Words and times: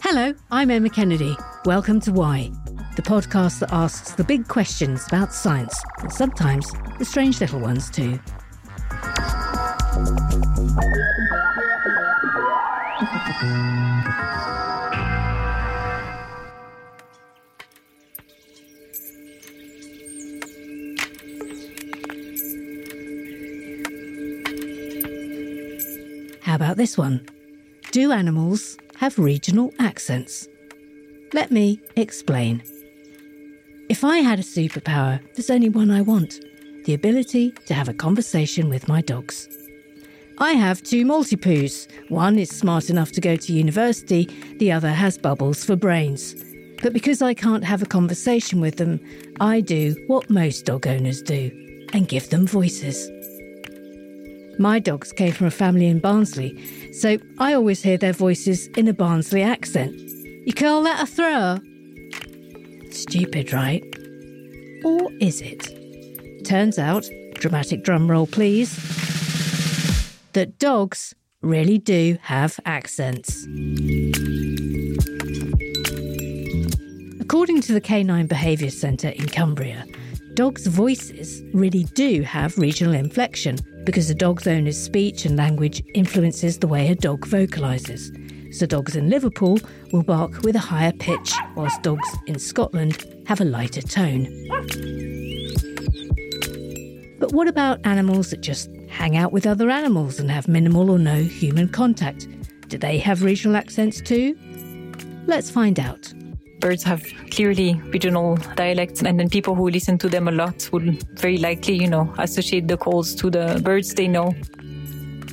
Hello, 0.00 0.32
I'm 0.52 0.70
Emma 0.70 0.88
Kennedy. 0.90 1.36
Welcome 1.64 1.98
to 2.02 2.12
Why, 2.12 2.52
the 2.94 3.02
podcast 3.02 3.58
that 3.58 3.72
asks 3.72 4.12
the 4.12 4.22
big 4.22 4.46
questions 4.46 5.04
about 5.08 5.34
science 5.34 5.76
and 5.98 6.12
sometimes 6.12 6.70
the 7.00 7.04
strange 7.04 7.40
little 7.40 7.58
ones 7.58 7.90
too. 7.90 8.20
How 26.42 26.54
about 26.54 26.76
this 26.76 26.96
one? 26.96 27.26
Do 27.92 28.12
animals 28.12 28.78
have 28.98 29.18
regional 29.18 29.74
accents? 29.80 30.46
Let 31.32 31.50
me 31.50 31.80
explain. 31.96 32.62
If 33.88 34.04
I 34.04 34.18
had 34.18 34.38
a 34.38 34.42
superpower, 34.42 35.20
there's 35.34 35.50
only 35.50 35.70
one 35.70 35.90
I 35.90 36.00
want 36.00 36.40
the 36.84 36.94
ability 36.94 37.50
to 37.66 37.74
have 37.74 37.88
a 37.88 37.92
conversation 37.92 38.68
with 38.68 38.86
my 38.86 39.00
dogs. 39.00 39.48
I 40.38 40.52
have 40.52 40.84
two 40.84 41.04
Maltipoos. 41.04 41.88
One 42.10 42.38
is 42.38 42.48
smart 42.48 42.90
enough 42.90 43.10
to 43.12 43.20
go 43.20 43.34
to 43.34 43.52
university, 43.52 44.26
the 44.58 44.70
other 44.70 44.92
has 44.92 45.18
bubbles 45.18 45.64
for 45.64 45.74
brains. 45.74 46.36
But 46.82 46.92
because 46.92 47.20
I 47.22 47.34
can't 47.34 47.64
have 47.64 47.82
a 47.82 47.86
conversation 47.86 48.60
with 48.60 48.76
them, 48.76 49.00
I 49.40 49.60
do 49.60 49.96
what 50.06 50.30
most 50.30 50.64
dog 50.64 50.86
owners 50.86 51.22
do 51.22 51.50
and 51.92 52.06
give 52.06 52.30
them 52.30 52.46
voices. 52.46 53.10
My 54.60 54.78
dogs 54.78 55.10
came 55.10 55.32
from 55.32 55.46
a 55.46 55.50
family 55.50 55.86
in 55.86 56.00
Barnsley, 56.00 56.92
so 56.92 57.16
I 57.38 57.54
always 57.54 57.82
hear 57.82 57.96
their 57.96 58.12
voices 58.12 58.66
in 58.76 58.88
a 58.88 58.92
Barnsley 58.92 59.40
accent. 59.40 59.98
You 60.46 60.52
call 60.52 60.82
that 60.82 61.02
a 61.02 61.06
throw? 61.06 61.58
Stupid, 62.90 63.54
right? 63.54 63.82
Or 64.84 65.10
is 65.18 65.40
it? 65.40 66.44
Turns 66.44 66.78
out, 66.78 67.08
dramatic 67.36 67.84
drum 67.84 68.10
roll 68.10 68.26
please, 68.26 68.76
that 70.34 70.58
dogs 70.58 71.14
really 71.40 71.78
do 71.78 72.18
have 72.20 72.60
accents. 72.66 73.46
According 77.18 77.62
to 77.62 77.72
the 77.72 77.80
Canine 77.82 78.26
Behaviour 78.26 78.68
Centre 78.68 79.08
in 79.08 79.26
Cumbria, 79.26 79.86
dogs' 80.34 80.66
voices 80.66 81.42
really 81.52 81.84
do 81.94 82.22
have 82.22 82.56
regional 82.58 82.94
inflection 82.94 83.58
because 83.84 84.10
a 84.10 84.14
dog's 84.14 84.46
owner's 84.46 84.80
speech 84.80 85.24
and 85.24 85.36
language 85.36 85.82
influences 85.94 86.58
the 86.58 86.66
way 86.66 86.88
a 86.88 86.94
dog 86.94 87.26
vocalises. 87.26 88.16
So, 88.54 88.66
dogs 88.66 88.96
in 88.96 89.08
Liverpool 89.08 89.58
will 89.92 90.02
bark 90.02 90.42
with 90.42 90.56
a 90.56 90.60
higher 90.60 90.92
pitch, 90.92 91.32
whilst 91.54 91.82
dogs 91.82 92.08
in 92.26 92.38
Scotland 92.38 93.04
have 93.26 93.40
a 93.40 93.44
lighter 93.44 93.82
tone. 93.82 94.24
But 97.18 97.32
what 97.32 97.46
about 97.46 97.84
animals 97.84 98.30
that 98.30 98.40
just 98.40 98.70
hang 98.88 99.16
out 99.16 99.32
with 99.32 99.46
other 99.46 99.70
animals 99.70 100.18
and 100.18 100.30
have 100.30 100.48
minimal 100.48 100.90
or 100.90 100.98
no 100.98 101.22
human 101.22 101.68
contact? 101.68 102.26
Do 102.68 102.78
they 102.78 102.98
have 102.98 103.22
regional 103.22 103.56
accents 103.56 104.00
too? 104.00 104.36
Let's 105.26 105.50
find 105.50 105.78
out. 105.78 106.12
Birds 106.60 106.82
have 106.84 107.02
clearly 107.30 107.74
regional 107.88 108.36
dialects, 108.54 109.02
and 109.02 109.18
then 109.18 109.30
people 109.30 109.54
who 109.54 109.70
listen 109.70 109.96
to 109.98 110.08
them 110.08 110.28
a 110.28 110.30
lot 110.30 110.68
would 110.72 111.02
very 111.18 111.38
likely, 111.38 111.74
you 111.74 111.88
know, 111.88 112.14
associate 112.18 112.68
the 112.68 112.76
calls 112.76 113.14
to 113.16 113.30
the 113.30 113.60
birds 113.64 113.94
they 113.94 114.06
know. 114.06 114.34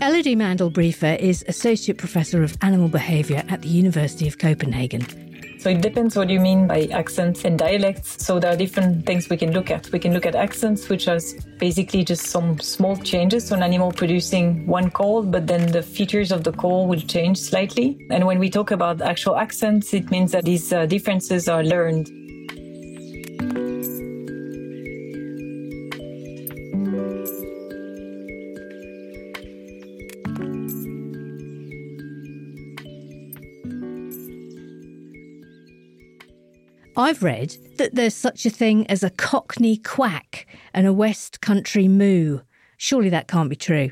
Elodie 0.01 0.35
Mandel-Briefer 0.35 1.17
is 1.19 1.43
Associate 1.47 1.97
Professor 1.97 2.43
of 2.43 2.55
Animal 2.61 2.87
Behaviour 2.87 3.43
at 3.49 3.61
the 3.61 3.67
University 3.67 4.27
of 4.27 4.37
Copenhagen. 4.37 5.05
So 5.59 5.69
it 5.71 5.81
depends 5.81 6.15
what 6.15 6.29
you 6.29 6.39
mean 6.39 6.67
by 6.67 6.87
accents 6.91 7.43
and 7.43 7.57
dialects. 7.57 8.23
So 8.23 8.39
there 8.39 8.53
are 8.53 8.55
different 8.55 9.05
things 9.05 9.27
we 9.29 9.37
can 9.37 9.51
look 9.51 9.71
at. 9.71 9.91
We 9.91 9.99
can 9.99 10.13
look 10.13 10.25
at 10.25 10.35
accents, 10.35 10.87
which 10.87 11.07
are 11.07 11.19
basically 11.57 12.03
just 12.03 12.27
some 12.27 12.59
small 12.59 12.95
changes. 12.97 13.47
So 13.47 13.55
an 13.55 13.63
animal 13.63 13.91
producing 13.91 14.67
one 14.67 14.91
call, 14.91 15.23
but 15.23 15.47
then 15.47 15.71
the 15.71 15.81
features 15.81 16.31
of 16.31 16.43
the 16.43 16.51
call 16.51 16.87
will 16.87 17.01
change 17.01 17.39
slightly. 17.39 18.05
And 18.11 18.25
when 18.25 18.39
we 18.39 18.49
talk 18.49 18.71
about 18.71 19.01
actual 19.01 19.35
accents, 19.35 19.93
it 19.93 20.11
means 20.11 20.31
that 20.31 20.45
these 20.45 20.71
uh, 20.71 20.85
differences 20.85 21.47
are 21.49 21.63
learned. 21.63 22.26
I've 36.99 37.21
read 37.21 37.55
that 37.77 37.93
there's 37.93 38.15
such 38.15 38.43
a 38.47 38.49
thing 38.49 38.87
as 38.87 39.03
a 39.03 39.11
Cockney 39.11 39.77
quack 39.77 40.47
and 40.73 40.87
a 40.87 40.91
West 40.91 41.41
Country 41.41 41.87
moo. 41.87 42.39
Surely 42.75 43.09
that 43.09 43.27
can't 43.27 43.51
be 43.51 43.55
true. 43.55 43.91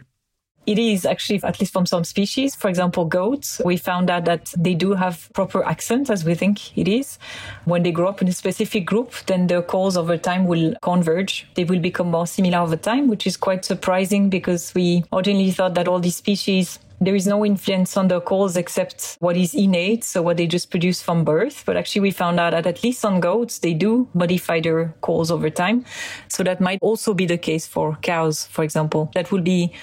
It 0.65 0.79
is 0.79 1.05
actually, 1.05 1.39
at 1.43 1.59
least 1.59 1.71
from 1.71 1.85
some 1.85 2.03
species, 2.03 2.55
for 2.55 2.67
example, 2.67 3.05
goats, 3.05 3.61
we 3.63 3.77
found 3.77 4.09
out 4.09 4.25
that 4.25 4.51
they 4.57 4.73
do 4.73 4.93
have 4.93 5.29
proper 5.35 5.63
accents 5.63 6.09
as 6.09 6.25
we 6.25 6.33
think 6.33 6.75
it 6.75 6.87
is. 6.87 7.19
When 7.65 7.83
they 7.83 7.91
grow 7.91 8.07
up 8.07 8.23
in 8.23 8.27
a 8.27 8.33
specific 8.33 8.87
group, 8.87 9.13
then 9.27 9.45
their 9.45 9.61
calls 9.61 9.97
over 9.97 10.17
time 10.17 10.47
will 10.47 10.73
converge. 10.81 11.47
They 11.53 11.63
will 11.63 11.79
become 11.79 12.09
more 12.09 12.25
similar 12.25 12.57
over 12.57 12.75
time, 12.75 13.07
which 13.07 13.27
is 13.27 13.37
quite 13.37 13.63
surprising 13.65 14.31
because 14.31 14.73
we 14.73 15.03
originally 15.13 15.51
thought 15.51 15.75
that 15.75 15.87
all 15.87 15.99
these 15.99 16.15
species 16.15 16.79
there 17.01 17.15
is 17.15 17.27
no 17.27 17.45
influence 17.45 17.97
on 17.97 18.07
the 18.07 18.21
calls 18.21 18.55
except 18.55 19.17
what 19.19 19.35
is 19.35 19.53
innate, 19.53 20.03
so 20.03 20.21
what 20.21 20.37
they 20.37 20.47
just 20.47 20.69
produce 20.69 21.01
from 21.01 21.23
birth. 21.23 21.63
But 21.65 21.77
actually, 21.77 22.01
we 22.01 22.11
found 22.11 22.39
out 22.39 22.51
that 22.51 22.65
at 22.65 22.83
least 22.83 23.03
on 23.03 23.19
goats, 23.19 23.59
they 23.59 23.73
do 23.73 24.07
modify 24.13 24.61
their 24.61 24.95
calls 25.01 25.29
over 25.29 25.49
time. 25.49 25.85
So 26.29 26.43
that 26.43 26.61
might 26.61 26.79
also 26.81 27.13
be 27.13 27.25
the 27.25 27.37
case 27.37 27.67
for 27.67 27.97
cows, 28.01 28.45
for 28.47 28.63
example. 28.63 29.11
That 29.13 29.31
would 29.31 29.43
be 29.43 29.73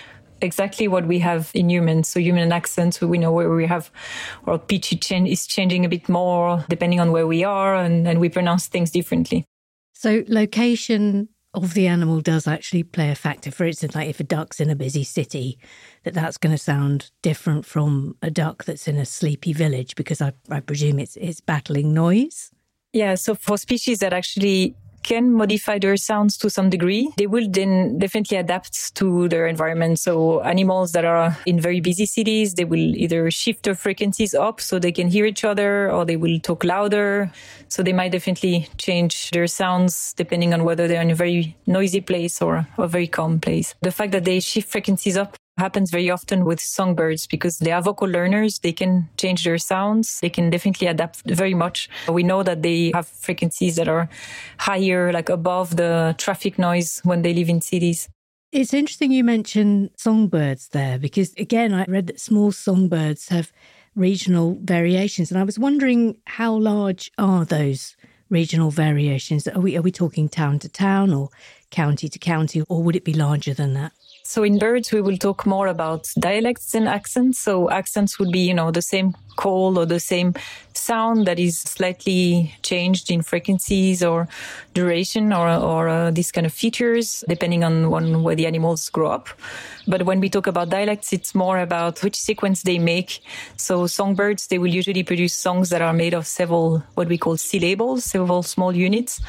exactly 0.40 0.88
what 0.88 1.06
we 1.06 1.20
have 1.20 1.50
in 1.54 1.70
humans. 1.70 2.08
So 2.08 2.18
human 2.18 2.50
accents, 2.52 3.00
we 3.00 3.18
know 3.18 3.32
where 3.32 3.50
we 3.50 3.66
have 3.66 3.90
our 4.46 4.58
pitch 4.58 4.92
is 5.10 5.46
changing 5.46 5.84
a 5.84 5.88
bit 5.88 6.08
more 6.08 6.64
depending 6.68 6.98
on 6.98 7.12
where 7.12 7.26
we 7.26 7.44
are, 7.44 7.76
and, 7.76 8.08
and 8.08 8.20
we 8.20 8.28
pronounce 8.28 8.66
things 8.66 8.90
differently. 8.90 9.44
So 9.92 10.24
location 10.26 11.28
of 11.54 11.74
the 11.74 11.86
animal 11.86 12.20
does 12.20 12.46
actually 12.46 12.82
play 12.82 13.10
a 13.10 13.14
factor. 13.14 13.50
For 13.50 13.64
instance, 13.64 13.94
like 13.94 14.08
if 14.08 14.20
a 14.20 14.24
duck's 14.24 14.60
in 14.60 14.70
a 14.70 14.76
busy 14.76 15.04
city, 15.04 15.58
that 16.04 16.14
that's 16.14 16.38
going 16.38 16.54
to 16.54 16.58
sound 16.58 17.10
different 17.20 17.66
from 17.66 18.16
a 18.22 18.30
duck 18.30 18.64
that's 18.64 18.88
in 18.88 18.96
a 18.96 19.04
sleepy 19.04 19.52
village 19.52 19.94
because 19.94 20.22
I, 20.22 20.32
I 20.50 20.60
presume 20.60 20.98
it's 20.98 21.16
it's 21.16 21.40
battling 21.40 21.92
noise. 21.92 22.50
Yeah. 22.92 23.16
So 23.16 23.34
for 23.34 23.58
species 23.58 23.98
that 23.98 24.12
actually 24.12 24.74
can 25.02 25.32
modify 25.32 25.78
their 25.78 25.96
sounds 25.96 26.36
to 26.38 26.50
some 26.50 26.70
degree, 26.70 27.10
they 27.16 27.26
will 27.26 27.48
then 27.48 27.98
definitely 27.98 28.36
adapt 28.36 28.94
to 28.96 29.28
their 29.28 29.46
environment. 29.46 29.98
So 29.98 30.40
animals 30.42 30.92
that 30.92 31.04
are 31.04 31.36
in 31.46 31.60
very 31.60 31.80
busy 31.80 32.06
cities, 32.06 32.54
they 32.54 32.64
will 32.64 32.96
either 32.96 33.30
shift 33.30 33.64
their 33.64 33.74
frequencies 33.74 34.34
up 34.34 34.60
so 34.60 34.78
they 34.78 34.92
can 34.92 35.08
hear 35.08 35.26
each 35.26 35.44
other 35.44 35.90
or 35.90 36.04
they 36.04 36.16
will 36.16 36.38
talk 36.40 36.64
louder. 36.64 37.30
So 37.68 37.82
they 37.82 37.92
might 37.92 38.12
definitely 38.12 38.68
change 38.78 39.30
their 39.30 39.46
sounds 39.46 40.14
depending 40.14 40.54
on 40.54 40.64
whether 40.64 40.88
they're 40.88 41.02
in 41.02 41.10
a 41.10 41.14
very 41.14 41.56
noisy 41.66 42.00
place 42.00 42.40
or 42.40 42.66
a 42.78 42.88
very 42.88 43.06
calm 43.06 43.40
place. 43.40 43.74
The 43.82 43.92
fact 43.92 44.12
that 44.12 44.24
they 44.24 44.40
shift 44.40 44.70
frequencies 44.70 45.16
up 45.16 45.36
happens 45.58 45.90
very 45.90 46.10
often 46.10 46.44
with 46.44 46.60
songbirds 46.60 47.26
because 47.26 47.58
they 47.58 47.72
are 47.72 47.82
vocal 47.82 48.08
learners. 48.08 48.58
They 48.58 48.72
can 48.72 49.08
change 49.16 49.44
their 49.44 49.58
sounds. 49.58 50.20
They 50.20 50.30
can 50.30 50.50
definitely 50.50 50.86
adapt 50.86 51.22
very 51.26 51.54
much. 51.54 51.88
We 52.08 52.22
know 52.22 52.42
that 52.42 52.62
they 52.62 52.90
have 52.94 53.06
frequencies 53.06 53.76
that 53.76 53.88
are 53.88 54.08
higher, 54.58 55.12
like 55.12 55.28
above 55.28 55.76
the 55.76 56.14
traffic 56.18 56.58
noise 56.58 57.00
when 57.04 57.22
they 57.22 57.34
live 57.34 57.48
in 57.48 57.60
cities. 57.60 58.08
It's 58.50 58.74
interesting 58.74 59.12
you 59.12 59.24
mentioned 59.24 59.90
songbirds 59.96 60.68
there 60.68 60.98
because, 60.98 61.32
again, 61.38 61.72
I 61.72 61.84
read 61.86 62.08
that 62.08 62.20
small 62.20 62.52
songbirds 62.52 63.28
have 63.28 63.52
regional 63.94 64.58
variations. 64.62 65.30
And 65.30 65.40
I 65.40 65.44
was 65.44 65.58
wondering 65.58 66.16
how 66.26 66.54
large 66.54 67.10
are 67.18 67.44
those 67.44 67.96
regional 68.32 68.70
variations? 68.70 69.46
Are 69.46 69.60
we, 69.60 69.76
are 69.76 69.82
we 69.82 69.92
talking 69.92 70.28
town 70.28 70.58
to 70.60 70.68
town 70.68 71.12
or 71.12 71.28
county 71.70 72.08
to 72.08 72.18
county, 72.18 72.62
or 72.68 72.82
would 72.82 72.96
it 72.96 73.04
be 73.04 73.12
larger 73.12 73.54
than 73.54 73.74
that? 73.74 73.92
So 74.24 74.44
in 74.44 74.58
birds, 74.58 74.92
we 74.92 75.00
will 75.00 75.18
talk 75.18 75.44
more 75.46 75.66
about 75.66 76.08
dialects 76.18 76.74
and 76.74 76.88
accents. 76.88 77.38
So 77.38 77.70
accents 77.70 78.18
would 78.18 78.32
be, 78.32 78.40
you 78.40 78.54
know, 78.54 78.70
the 78.70 78.82
same 78.82 79.14
call 79.36 79.78
or 79.78 79.86
the 79.86 80.00
same 80.00 80.34
sound 80.74 81.26
that 81.26 81.38
is 81.38 81.58
slightly 81.58 82.54
changed 82.62 83.10
in 83.10 83.22
frequencies 83.22 84.02
or 84.02 84.28
duration 84.74 85.32
or, 85.32 85.48
or 85.48 85.88
uh, 85.88 86.10
these 86.10 86.32
kind 86.32 86.46
of 86.46 86.52
features, 86.52 87.24
depending 87.28 87.64
on, 87.64 87.84
on 87.86 88.22
where 88.22 88.34
the 88.34 88.46
animals 88.46 88.88
grow 88.90 89.10
up. 89.10 89.28
But 89.86 90.04
when 90.04 90.20
we 90.20 90.28
talk 90.28 90.46
about 90.46 90.70
dialects, 90.70 91.12
it's 91.12 91.34
more 91.34 91.58
about 91.58 92.02
which 92.02 92.16
sequence 92.16 92.62
they 92.62 92.78
make. 92.78 93.20
So 93.56 93.86
songbirds, 93.86 94.46
they 94.46 94.58
will 94.58 94.74
usually 94.74 95.02
produce 95.02 95.34
songs 95.34 95.70
that 95.70 95.82
are 95.82 95.92
made 95.92 96.14
of 96.14 96.26
several, 96.26 96.82
what 96.94 97.08
we 97.08 97.18
call 97.18 97.36
syllables, 97.36 98.04
several 98.04 98.42
small 98.42 98.74
units. 98.74 99.20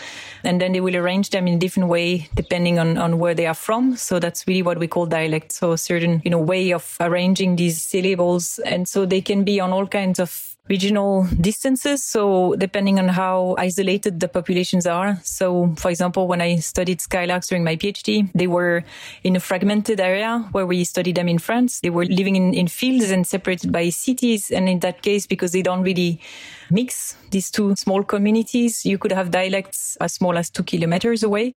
And 0.44 0.62
then 0.62 0.72
they 0.72 0.82
will 0.82 0.96
arrange 0.96 1.32
them 1.32 1.48
in 1.48 1.56
a 1.56 1.60
different 1.60 1.90
way 1.90 2.30
depending 2.36 2.80
on, 2.80 2.98
on 2.98 3.20
where 3.20 3.34
they 3.34 3.48
are 3.48 3.54
from. 3.54 3.96
So 3.98 4.20
that's 4.20 4.48
really 4.48 4.62
what 4.62 4.78
we 4.84 4.88
call 4.88 5.06
dialect. 5.06 5.52
So 5.52 5.76
certain, 5.76 6.22
you 6.26 6.32
know, 6.32 6.44
way 6.54 6.74
of 6.74 6.86
arranging 7.00 7.56
these 7.56 7.82
syllables. 7.82 8.60
And 8.66 8.88
so 8.88 9.06
they 9.06 9.22
can 9.22 9.44
be 9.44 9.60
on 9.60 9.72
all 9.72 9.88
kinds 9.88 10.20
of 10.20 10.54
regional 10.70 11.28
distances. 11.42 12.04
So 12.04 12.56
depending 12.56 13.00
on 13.00 13.08
how 13.10 13.56
isolated 13.58 14.20
the 14.20 14.28
populations 14.28 14.86
are. 14.86 15.20
So 15.24 15.74
for 15.78 15.90
example, 15.90 16.28
when 16.28 16.42
I 16.42 16.58
studied 16.58 17.00
skylarks 17.00 17.48
during 17.50 17.64
my 17.64 17.76
PhD, 17.76 18.30
they 18.34 18.48
were 18.48 18.84
in 19.24 19.36
a 19.36 19.40
fragmented 19.40 20.00
area 20.00 20.48
where 20.52 20.66
we 20.66 20.84
studied 20.84 21.16
them 21.16 21.28
in 21.28 21.40
France. 21.40 21.80
They 21.82 21.90
were 21.90 22.06
living 22.06 22.36
in, 22.36 22.54
in 22.54 22.68
fields 22.68 23.12
and 23.12 23.28
separated 23.28 23.72
by 23.72 23.90
cities. 23.90 24.52
And 24.52 24.70
in 24.70 24.80
that 24.80 25.02
case, 25.02 25.28
because 25.28 25.52
they 25.52 25.62
don't 25.62 25.82
really 25.82 26.22
mix 26.70 27.18
these 27.32 27.52
two 27.52 27.76
small 27.76 28.04
communities, 28.04 28.86
you 28.86 28.98
could 28.98 29.12
have 29.12 29.32
dialects 29.32 29.98
as 30.00 30.14
small 30.14 30.38
as 30.38 30.50
two 30.50 30.64
kilometers 30.64 31.24
away. 31.24 31.56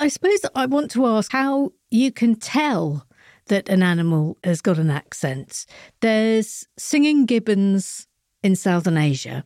I 0.00 0.08
suppose 0.08 0.40
I 0.54 0.66
want 0.66 0.92
to 0.92 1.06
ask 1.06 1.32
how 1.32 1.72
you 1.90 2.12
can 2.12 2.36
tell 2.36 3.04
that 3.46 3.68
an 3.68 3.82
animal 3.82 4.38
has 4.44 4.60
got 4.60 4.78
an 4.78 4.90
accent. 4.90 5.66
There's 6.00 6.66
singing 6.76 7.26
gibbons 7.26 8.06
in 8.44 8.54
Southern 8.54 8.96
Asia. 8.96 9.44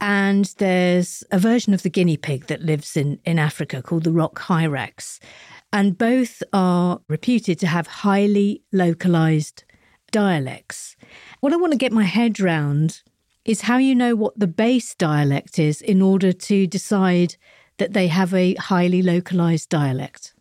And 0.00 0.52
there's 0.58 1.24
a 1.30 1.38
version 1.38 1.72
of 1.72 1.82
the 1.82 1.88
guinea 1.88 2.18
pig 2.18 2.46
that 2.48 2.60
lives 2.60 2.94
in, 2.94 3.20
in 3.24 3.38
Africa 3.38 3.80
called 3.80 4.04
the 4.04 4.12
rock 4.12 4.38
hyrax. 4.38 5.18
And 5.72 5.96
both 5.96 6.42
are 6.52 7.00
reputed 7.08 7.58
to 7.60 7.66
have 7.66 7.86
highly 7.86 8.62
localized 8.70 9.64
dialects. 10.10 10.94
What 11.40 11.54
I 11.54 11.56
want 11.56 11.72
to 11.72 11.78
get 11.78 11.92
my 11.92 12.04
head 12.04 12.38
round 12.38 13.02
is 13.46 13.62
how 13.62 13.78
you 13.78 13.94
know 13.94 14.14
what 14.14 14.38
the 14.38 14.46
base 14.46 14.94
dialect 14.94 15.58
is 15.58 15.80
in 15.80 16.02
order 16.02 16.32
to 16.32 16.66
decide 16.66 17.36
that 17.78 17.92
they 17.92 18.08
have 18.08 18.34
a 18.34 18.54
highly 18.54 19.02
localized 19.02 19.68
dialect. 19.68 20.33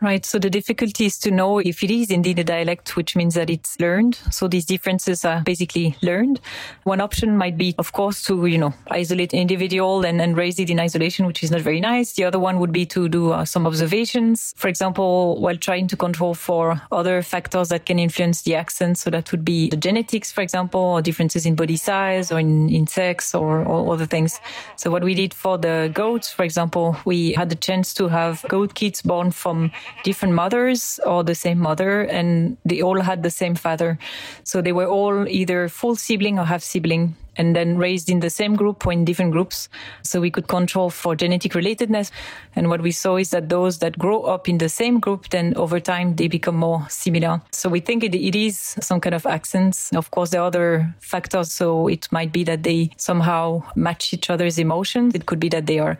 Right. 0.00 0.24
So 0.24 0.38
the 0.38 0.48
difficulty 0.48 1.06
is 1.06 1.18
to 1.18 1.32
know 1.32 1.58
if 1.58 1.82
it 1.82 1.90
is 1.90 2.12
indeed 2.12 2.38
a 2.38 2.44
dialect, 2.44 2.94
which 2.94 3.16
means 3.16 3.34
that 3.34 3.50
it's 3.50 3.80
learned. 3.80 4.14
So 4.30 4.46
these 4.46 4.64
differences 4.64 5.24
are 5.24 5.40
basically 5.40 5.96
learned. 6.02 6.40
One 6.84 7.00
option 7.00 7.36
might 7.36 7.58
be, 7.58 7.74
of 7.78 7.92
course, 7.92 8.22
to, 8.26 8.46
you 8.46 8.58
know, 8.58 8.72
isolate 8.92 9.34
individual 9.34 10.04
and, 10.04 10.22
and 10.22 10.36
raise 10.36 10.60
it 10.60 10.70
in 10.70 10.78
isolation, 10.78 11.26
which 11.26 11.42
is 11.42 11.50
not 11.50 11.62
very 11.62 11.80
nice. 11.80 12.12
The 12.12 12.22
other 12.22 12.38
one 12.38 12.60
would 12.60 12.70
be 12.70 12.86
to 12.86 13.08
do 13.08 13.32
uh, 13.32 13.44
some 13.44 13.66
observations. 13.66 14.54
For 14.56 14.68
example, 14.68 15.40
while 15.40 15.56
trying 15.56 15.88
to 15.88 15.96
control 15.96 16.34
for 16.34 16.80
other 16.92 17.20
factors 17.20 17.70
that 17.70 17.84
can 17.84 17.98
influence 17.98 18.42
the 18.42 18.54
accent. 18.54 18.98
So 18.98 19.10
that 19.10 19.32
would 19.32 19.44
be 19.44 19.68
the 19.68 19.76
genetics, 19.76 20.30
for 20.30 20.42
example, 20.42 20.80
or 20.80 21.02
differences 21.02 21.44
in 21.44 21.56
body 21.56 21.76
size 21.76 22.30
or 22.30 22.38
in, 22.38 22.68
in 22.68 22.86
sex 22.86 23.34
or, 23.34 23.64
or 23.64 23.94
other 23.94 24.06
things. 24.06 24.40
So 24.76 24.92
what 24.92 25.02
we 25.02 25.16
did 25.16 25.34
for 25.34 25.58
the 25.58 25.90
goats, 25.92 26.30
for 26.30 26.44
example, 26.44 26.96
we 27.04 27.32
had 27.32 27.50
the 27.50 27.56
chance 27.56 27.92
to 27.94 28.06
have 28.06 28.44
goat 28.48 28.74
kids 28.74 29.02
born 29.02 29.32
from 29.32 29.72
different 30.04 30.34
mothers 30.34 31.00
or 31.04 31.24
the 31.24 31.34
same 31.34 31.58
mother, 31.58 32.02
and 32.02 32.56
they 32.64 32.82
all 32.82 33.00
had 33.00 33.22
the 33.22 33.30
same 33.30 33.54
father. 33.54 33.98
So 34.44 34.60
they 34.62 34.72
were 34.72 34.86
all 34.86 35.28
either 35.28 35.68
full 35.68 35.96
sibling 35.96 36.38
or 36.38 36.44
half 36.44 36.62
sibling 36.62 37.16
and 37.38 37.56
then 37.56 37.78
raised 37.78 38.10
in 38.10 38.20
the 38.20 38.28
same 38.28 38.54
group 38.54 38.86
or 38.86 38.92
in 38.92 39.04
different 39.04 39.32
groups. 39.32 39.68
So 40.02 40.20
we 40.20 40.30
could 40.30 40.48
control 40.48 40.90
for 40.90 41.16
genetic 41.16 41.52
relatedness. 41.52 42.10
And 42.54 42.68
what 42.68 42.82
we 42.82 42.90
saw 42.90 43.16
is 43.16 43.30
that 43.30 43.48
those 43.48 43.78
that 43.78 43.98
grow 43.98 44.22
up 44.22 44.48
in 44.48 44.58
the 44.58 44.68
same 44.68 45.00
group, 45.00 45.30
then 45.30 45.54
over 45.56 45.80
time 45.80 46.16
they 46.16 46.28
become 46.28 46.56
more 46.56 46.86
similar. 46.90 47.40
So 47.52 47.68
we 47.68 47.80
think 47.80 48.04
it, 48.04 48.14
it 48.14 48.34
is 48.34 48.58
some 48.58 49.00
kind 49.00 49.14
of 49.14 49.24
accents. 49.24 49.92
Of 49.94 50.10
course, 50.10 50.30
there 50.30 50.42
are 50.42 50.46
other 50.46 50.94
factors. 51.00 51.52
So 51.52 51.88
it 51.88 52.10
might 52.10 52.32
be 52.32 52.44
that 52.44 52.64
they 52.64 52.90
somehow 52.96 53.62
match 53.76 54.12
each 54.12 54.28
other's 54.28 54.58
emotions. 54.58 55.14
It 55.14 55.26
could 55.26 55.40
be 55.40 55.48
that 55.50 55.66
they 55.66 55.78
are 55.78 55.96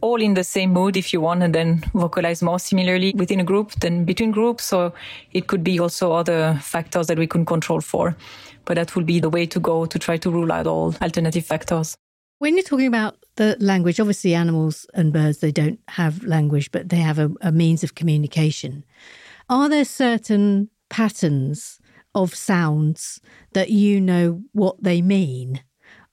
all 0.00 0.22
in 0.22 0.34
the 0.34 0.44
same 0.44 0.72
mood 0.72 0.96
if 0.96 1.12
you 1.12 1.20
want 1.20 1.42
and 1.42 1.54
then 1.54 1.82
vocalize 1.92 2.42
more 2.42 2.58
similarly 2.58 3.12
within 3.16 3.40
a 3.40 3.44
group 3.44 3.72
than 3.80 4.04
between 4.04 4.30
groups. 4.30 4.64
So 4.64 4.92
it 5.32 5.48
could 5.48 5.64
be 5.64 5.78
also 5.78 6.12
other 6.12 6.58
factors 6.62 7.08
that 7.08 7.18
we 7.18 7.26
can 7.26 7.44
control 7.44 7.80
for 7.80 8.16
but 8.68 8.74
that 8.74 8.94
will 8.94 9.02
be 9.02 9.18
the 9.18 9.30
way 9.30 9.46
to 9.46 9.58
go 9.58 9.86
to 9.86 9.98
try 9.98 10.18
to 10.18 10.30
rule 10.30 10.52
out 10.52 10.66
all 10.66 10.94
alternative 11.00 11.44
factors. 11.44 11.96
When 12.38 12.54
you're 12.54 12.62
talking 12.62 12.86
about 12.86 13.16
the 13.36 13.56
language, 13.58 13.98
obviously 13.98 14.34
animals 14.34 14.86
and 14.92 15.10
birds, 15.10 15.38
they 15.38 15.50
don't 15.50 15.80
have 15.88 16.22
language, 16.22 16.70
but 16.70 16.90
they 16.90 16.98
have 16.98 17.18
a, 17.18 17.30
a 17.40 17.50
means 17.50 17.82
of 17.82 17.94
communication. 17.94 18.84
Are 19.48 19.70
there 19.70 19.86
certain 19.86 20.68
patterns 20.90 21.80
of 22.14 22.34
sounds 22.34 23.20
that 23.54 23.70
you 23.70 24.02
know 24.02 24.42
what 24.52 24.76
they 24.82 25.00
mean? 25.00 25.62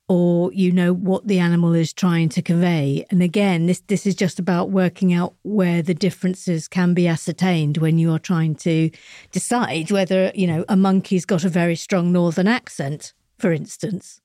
Or 0.07 0.54
you 0.54 0.72
know 0.72 0.94
what 0.94 1.28
the 1.28 1.40
animal 1.40 1.74
is 1.74 1.94
trying 1.94 2.30
to 2.30 2.42
convey. 2.42 3.06
And 3.10 3.24
again, 3.24 3.66
this 3.66 3.81
this 3.88 4.06
is 4.06 4.16
just 4.16 4.40
about 4.40 4.69
working 4.69 5.13
out 5.13 5.36
where 5.44 5.81
the 5.81 5.94
differences 5.94 6.68
can 6.68 6.94
be 6.94 7.07
ascertained 7.07 7.78
when 7.78 7.98
you 7.98 8.12
are 8.12 8.19
trying 8.19 8.56
to 8.56 8.92
decide 9.31 9.92
whether, 9.92 10.31
you 10.36 10.48
know, 10.48 10.66
a 10.69 10.75
monkey's 10.75 11.25
got 11.25 11.44
a 11.44 11.50
very 11.50 11.76
strong 11.76 12.12
northern 12.12 12.47
accent, 12.47 13.14
for 13.38 13.52
instance. 13.52 14.21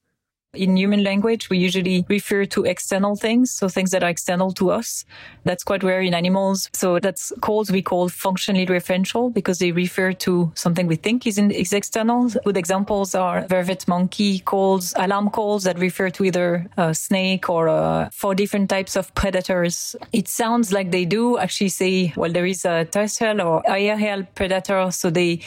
In 0.54 0.76
human 0.76 1.04
language, 1.04 1.49
we 1.49 1.59
usually 1.59 2.04
refer 2.09 2.45
to 2.45 2.64
external 2.64 3.14
things, 3.14 3.52
so 3.52 3.69
things 3.69 3.92
that 3.92 4.02
are 4.02 4.11
external 4.11 4.50
to 4.54 4.73
us. 4.73 5.04
That's 5.45 5.62
quite 5.62 5.85
rare 5.85 6.00
in 6.00 6.12
animals. 6.12 6.69
So 6.73 6.99
that's 6.99 7.33
calls 7.40 7.71
we 7.71 7.83
call 7.83 8.09
functionally 8.09 8.66
referential 8.66 9.33
because 9.33 9.61
they 9.61 9.71
refer 9.71 10.12
to 10.12 10.50
something 10.57 10.88
we 10.88 10.97
think 10.97 11.25
is, 11.25 11.38
in, 11.38 11.52
is 11.52 11.73
external. 11.73 12.30
Good 12.45 12.57
examples 12.57 13.14
are 13.14 13.42
vervet 13.42 13.87
monkey 13.87 14.40
calls, 14.40 14.92
alarm 14.97 15.30
calls 15.30 15.62
that 15.62 15.78
refer 15.78 16.11
to 16.11 16.25
either 16.25 16.66
a 16.76 16.97
snake 16.97 17.49
or 17.49 17.69
uh, 17.69 18.07
a, 18.07 18.11
for 18.12 18.35
different 18.35 18.69
types 18.69 18.97
of 18.97 19.14
predators. 19.14 19.95
It 20.12 20.26
sounds 20.26 20.73
like 20.73 20.90
they 20.90 21.04
do 21.04 21.38
actually 21.38 21.69
say, 21.69 22.12
well, 22.16 22.33
there 22.33 22.47
is 22.47 22.64
a 22.64 22.87
terrestrial 22.87 23.40
or 23.40 23.62
aerial 23.71 24.25
predator, 24.35 24.90
so 24.90 25.11
they 25.11 25.42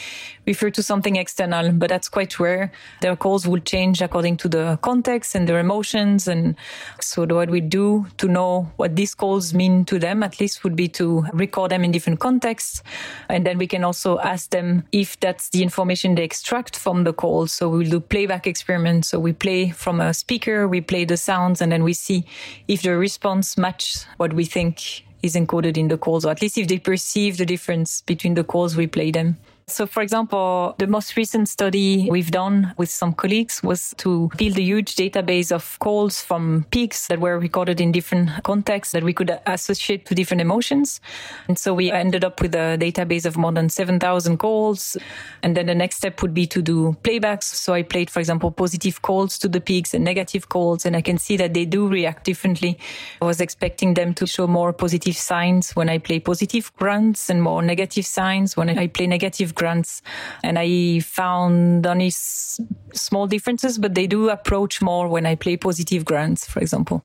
refer 0.46 0.70
to 0.70 0.82
something 0.82 1.16
external, 1.16 1.72
but 1.72 1.90
that's 1.90 2.08
quite 2.08 2.40
rare. 2.40 2.72
Their 3.02 3.16
calls 3.16 3.46
will 3.46 3.60
change 3.60 4.00
according 4.00 4.38
to 4.38 4.48
the 4.48 4.78
context 4.80 4.93
and 5.34 5.48
their 5.48 5.58
emotions. 5.58 6.28
And 6.28 6.56
so 7.00 7.26
what 7.26 7.50
we 7.50 7.60
do 7.60 8.06
to 8.18 8.28
know 8.28 8.70
what 8.76 8.96
these 8.96 9.14
calls 9.14 9.54
mean 9.54 9.84
to 9.86 9.98
them, 9.98 10.22
at 10.22 10.40
least 10.40 10.64
would 10.64 10.76
be 10.76 10.88
to 10.88 11.26
record 11.32 11.70
them 11.70 11.84
in 11.84 11.90
different 11.90 12.20
contexts. 12.20 12.82
And 13.28 13.46
then 13.46 13.58
we 13.58 13.66
can 13.66 13.84
also 13.84 14.18
ask 14.18 14.50
them 14.50 14.84
if 14.92 15.18
that's 15.20 15.50
the 15.50 15.62
information 15.62 16.14
they 16.14 16.24
extract 16.24 16.76
from 16.76 17.04
the 17.04 17.12
call. 17.12 17.46
So 17.46 17.68
we'll 17.68 17.90
do 17.90 18.00
playback 18.00 18.46
experiments. 18.46 19.08
So 19.08 19.18
we 19.18 19.32
play 19.32 19.70
from 19.70 20.00
a 20.00 20.14
speaker, 20.14 20.68
we 20.68 20.80
play 20.80 21.04
the 21.04 21.16
sounds, 21.16 21.60
and 21.60 21.72
then 21.72 21.82
we 21.82 21.92
see 21.92 22.24
if 22.68 22.82
the 22.82 22.96
response 22.96 23.58
match 23.58 24.04
what 24.16 24.32
we 24.32 24.44
think 24.44 25.04
is 25.22 25.34
encoded 25.34 25.76
in 25.76 25.88
the 25.88 25.96
calls, 25.96 26.24
or 26.26 26.30
at 26.30 26.42
least 26.42 26.58
if 26.58 26.68
they 26.68 26.78
perceive 26.78 27.38
the 27.38 27.46
difference 27.46 28.02
between 28.02 28.34
the 28.34 28.44
calls 28.44 28.76
we 28.76 28.86
play 28.86 29.10
them. 29.10 29.38
So, 29.66 29.86
for 29.86 30.02
example, 30.02 30.74
the 30.78 30.86
most 30.86 31.16
recent 31.16 31.48
study 31.48 32.06
we've 32.10 32.30
done 32.30 32.74
with 32.76 32.90
some 32.90 33.14
colleagues 33.14 33.62
was 33.62 33.94
to 33.96 34.30
build 34.36 34.58
a 34.58 34.62
huge 34.62 34.94
database 34.94 35.50
of 35.50 35.78
calls 35.78 36.20
from 36.20 36.66
pigs 36.70 37.08
that 37.08 37.18
were 37.18 37.38
recorded 37.38 37.80
in 37.80 37.90
different 37.90 38.42
contexts 38.42 38.92
that 38.92 39.02
we 39.02 39.14
could 39.14 39.38
associate 39.46 40.04
to 40.04 40.14
different 40.14 40.42
emotions. 40.42 41.00
And 41.48 41.58
so 41.58 41.72
we 41.72 41.90
ended 41.90 42.26
up 42.26 42.42
with 42.42 42.54
a 42.54 42.76
database 42.78 43.24
of 43.24 43.38
more 43.38 43.52
than 43.52 43.70
7,000 43.70 44.36
calls. 44.36 44.98
And 45.42 45.56
then 45.56 45.64
the 45.64 45.74
next 45.74 45.96
step 45.96 46.20
would 46.20 46.34
be 46.34 46.46
to 46.48 46.60
do 46.60 46.94
playbacks. 47.02 47.44
So 47.44 47.72
I 47.72 47.82
played, 47.82 48.10
for 48.10 48.20
example, 48.20 48.50
positive 48.50 49.00
calls 49.00 49.38
to 49.38 49.48
the 49.48 49.62
pigs 49.62 49.94
and 49.94 50.04
negative 50.04 50.50
calls. 50.50 50.84
And 50.84 50.94
I 50.94 51.00
can 51.00 51.16
see 51.16 51.38
that 51.38 51.54
they 51.54 51.64
do 51.64 51.88
react 51.88 52.24
differently. 52.24 52.78
I 53.22 53.24
was 53.24 53.40
expecting 53.40 53.94
them 53.94 54.12
to 54.14 54.26
show 54.26 54.46
more 54.46 54.74
positive 54.74 55.16
signs 55.16 55.74
when 55.74 55.88
I 55.88 55.96
play 55.96 56.20
positive 56.20 56.70
grunts 56.76 57.30
and 57.30 57.42
more 57.42 57.62
negative 57.62 58.04
signs 58.04 58.58
when 58.58 58.68
I 58.68 58.88
play 58.88 59.06
negative 59.06 59.53
grunts. 59.54 60.02
And 60.42 60.58
I 60.58 61.00
found 61.00 61.86
only 61.86 62.08
s- 62.08 62.60
small 62.92 63.26
differences, 63.26 63.78
but 63.78 63.94
they 63.94 64.06
do 64.06 64.30
approach 64.30 64.82
more 64.82 65.08
when 65.08 65.26
I 65.26 65.34
play 65.34 65.56
positive 65.56 66.04
grunts, 66.04 66.46
for 66.46 66.60
example. 66.60 67.02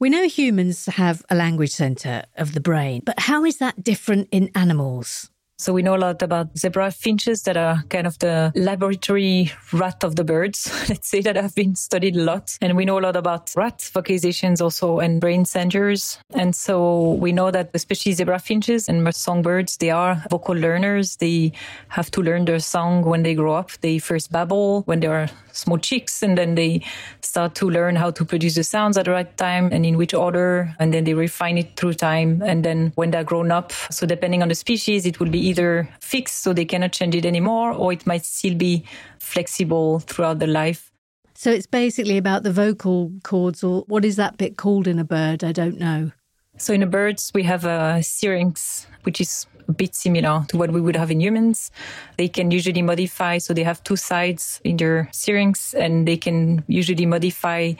We 0.00 0.10
know 0.10 0.28
humans 0.28 0.86
have 0.86 1.24
a 1.28 1.34
language 1.34 1.72
center 1.72 2.24
of 2.36 2.54
the 2.54 2.60
brain, 2.60 3.02
but 3.04 3.18
how 3.20 3.44
is 3.44 3.58
that 3.58 3.82
different 3.82 4.28
in 4.30 4.50
animals? 4.54 5.30
So 5.60 5.72
we 5.72 5.82
know 5.82 5.96
a 5.96 5.98
lot 5.98 6.22
about 6.22 6.56
zebra 6.56 6.92
finches 6.92 7.42
that 7.42 7.56
are 7.56 7.82
kind 7.88 8.06
of 8.06 8.16
the 8.20 8.52
laboratory 8.54 9.50
rat 9.72 10.04
of 10.04 10.14
the 10.14 10.22
birds. 10.22 10.70
Let's 10.88 11.08
say 11.08 11.20
that 11.22 11.34
have 11.34 11.56
been 11.56 11.74
studied 11.74 12.14
a 12.14 12.22
lot. 12.22 12.56
And 12.60 12.76
we 12.76 12.84
know 12.84 13.00
a 13.00 13.02
lot 13.02 13.16
about 13.16 13.50
rat 13.56 13.78
vocalizations 13.78 14.60
also 14.62 15.00
and 15.00 15.20
brain 15.20 15.44
centers. 15.44 16.20
And 16.32 16.54
so 16.54 17.14
we 17.14 17.32
know 17.32 17.50
that 17.50 17.72
especially 17.74 18.12
zebra 18.12 18.38
finches 18.38 18.88
and 18.88 19.12
songbirds, 19.12 19.78
they 19.78 19.90
are 19.90 20.22
vocal 20.30 20.54
learners. 20.54 21.16
They 21.16 21.50
have 21.88 22.08
to 22.12 22.22
learn 22.22 22.44
their 22.44 22.60
song 22.60 23.02
when 23.02 23.24
they 23.24 23.34
grow 23.34 23.54
up. 23.54 23.72
They 23.80 23.98
first 23.98 24.30
babble 24.30 24.82
when 24.82 25.00
they 25.00 25.08
are 25.08 25.28
small 25.50 25.78
chicks 25.78 26.22
and 26.22 26.38
then 26.38 26.54
they 26.54 26.82
start 27.20 27.56
to 27.56 27.68
learn 27.68 27.96
how 27.96 28.12
to 28.12 28.24
produce 28.24 28.54
the 28.54 28.62
sounds 28.62 28.96
at 28.96 29.06
the 29.06 29.10
right 29.10 29.36
time 29.36 29.70
and 29.72 29.84
in 29.84 29.96
which 29.96 30.14
order. 30.14 30.72
And 30.78 30.94
then 30.94 31.02
they 31.02 31.14
refine 31.14 31.58
it 31.58 31.74
through 31.74 31.94
time. 31.94 32.42
And 32.44 32.64
then 32.64 32.92
when 32.94 33.10
they're 33.10 33.24
grown 33.24 33.50
up, 33.50 33.72
so 33.90 34.06
depending 34.06 34.40
on 34.40 34.48
the 34.48 34.54
species, 34.54 35.04
it 35.04 35.18
will 35.18 35.30
be 35.30 35.47
either 35.48 35.88
fixed 36.00 36.38
so 36.42 36.52
they 36.52 36.64
cannot 36.64 36.92
change 36.92 37.14
it 37.14 37.24
anymore 37.24 37.72
or 37.72 37.92
it 37.92 38.06
might 38.06 38.24
still 38.24 38.54
be 38.54 38.84
flexible 39.18 40.00
throughout 40.00 40.38
the 40.38 40.46
life. 40.46 40.90
So 41.34 41.50
it's 41.50 41.66
basically 41.68 42.18
about 42.18 42.42
the 42.42 42.52
vocal 42.52 43.12
cords, 43.22 43.62
or 43.62 43.84
what 43.86 44.04
is 44.04 44.16
that 44.16 44.36
bit 44.38 44.56
called 44.56 44.88
in 44.88 44.98
a 44.98 45.04
bird? 45.04 45.44
I 45.44 45.52
don't 45.52 45.78
know. 45.78 46.10
So 46.56 46.72
in 46.74 46.80
the 46.80 46.86
birds, 46.86 47.30
we 47.32 47.44
have 47.44 47.64
a 47.64 48.02
syrinx, 48.02 48.88
which 49.04 49.20
is 49.20 49.46
a 49.68 49.72
bit 49.72 49.94
similar 49.94 50.44
to 50.48 50.56
what 50.56 50.72
we 50.72 50.80
would 50.80 50.96
have 50.96 51.12
in 51.12 51.20
humans. 51.20 51.70
They 52.16 52.26
can 52.26 52.50
usually 52.50 52.82
modify, 52.82 53.38
so 53.38 53.54
they 53.54 53.62
have 53.62 53.84
two 53.84 53.94
sides 53.94 54.60
in 54.64 54.78
their 54.78 55.08
syrinx, 55.12 55.74
and 55.74 56.08
they 56.08 56.16
can 56.16 56.64
usually 56.66 57.06
modify 57.06 57.74